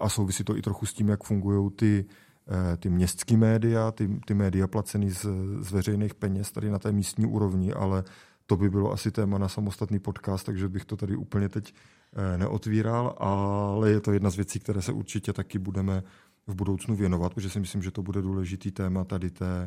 [0.00, 2.04] a souvisí to i trochu s tím, jak fungují ty,
[2.48, 5.26] eh, ty městské média, ty, ty média placené z,
[5.60, 8.04] z veřejných peněz tady na té místní úrovni, ale
[8.46, 11.74] to by bylo asi téma na samostatný podcast, takže bych to tady úplně teď
[12.16, 16.02] eh, neotvíral, ale je to jedna z věcí, které se určitě taky budeme
[16.46, 19.66] v budoucnu věnovat, protože si myslím, že to bude důležitý téma tady té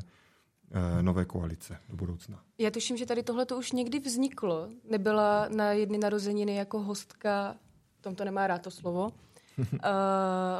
[0.71, 2.39] eh, nové koalice do budoucna.
[2.57, 4.69] Já tuším, že tady tohle to už někdy vzniklo.
[4.89, 7.55] Nebyla na jedny narozeniny jako hostka
[8.01, 9.09] Tom to nemá rád to slovo.
[9.57, 9.65] uh,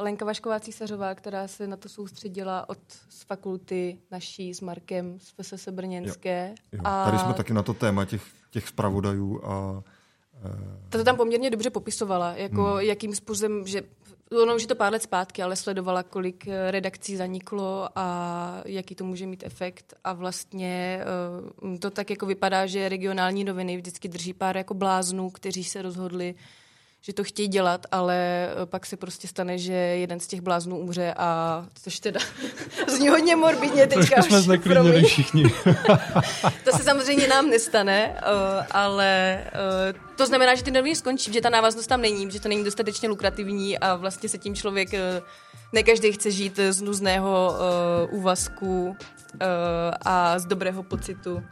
[0.00, 2.78] Lenka Vašková Císařová, která se na to soustředila od
[3.08, 6.48] z fakulty naší s Markem z FSS Brněnské.
[6.48, 6.80] Jo, jo.
[6.84, 7.04] A...
[7.04, 9.82] Tady jsme taky na to téma těch, těch zpravodajů a
[10.88, 12.80] ta to tam poměrně dobře popisovala, jako hmm.
[12.80, 13.82] jakým způsobem, že
[14.42, 18.94] ono už je to pár let zpátky, ale sledovala, kolik eh, redakcí zaniklo a jaký
[18.94, 19.94] to může mít efekt.
[20.04, 21.00] A vlastně
[21.78, 26.34] to tak jako vypadá, že regionální noviny vždycky drží pár jako bláznů, kteří se rozhodli
[27.02, 30.78] že to chtějí dělat, ale eh, pak se prostě stane, že jeden z těch bláznů
[30.78, 32.20] umře a což teda
[32.88, 34.14] zní hodně morbidně teďka.
[34.14, 35.44] Trošku jsme zneklidněli všichni.
[36.64, 41.40] to se samozřejmě nám nestane, eh, ale eh, to znamená, že ty noviny skončí, že
[41.40, 44.88] ta návaznost tam není, že to není dostatečně lukrativní a vlastně se tím člověk,
[45.72, 47.56] ne každý chce žít z nuzného
[48.10, 48.96] úvazku
[50.04, 51.42] a z dobrého pocitu,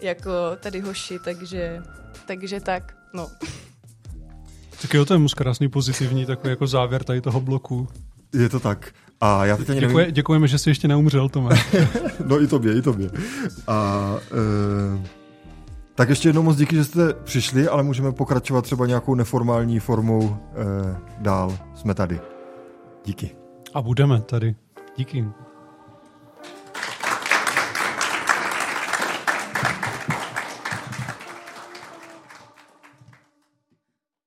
[0.00, 0.30] jako
[0.60, 1.82] tady hoši, takže,
[2.26, 3.30] takže tak, no.
[4.82, 7.88] Tak jo, to je moc krásný pozitivní takový jako závěr tady toho bloku.
[8.34, 8.92] Je to tak.
[9.20, 10.14] A já teď Děkuje, nevím...
[10.14, 11.56] děkujeme, že jsi ještě neumřel, Tome.
[12.26, 13.10] no i tobě, i tobě.
[13.66, 14.16] A
[14.96, 15.08] e,
[15.94, 20.36] tak ještě jednou moc díky, že jste přišli, ale můžeme pokračovat třeba nějakou neformální formou
[20.36, 21.58] e, dál.
[21.74, 22.20] Jsme tady.
[23.04, 23.30] Díky.
[23.74, 24.54] A budeme tady.
[24.96, 25.24] Díky.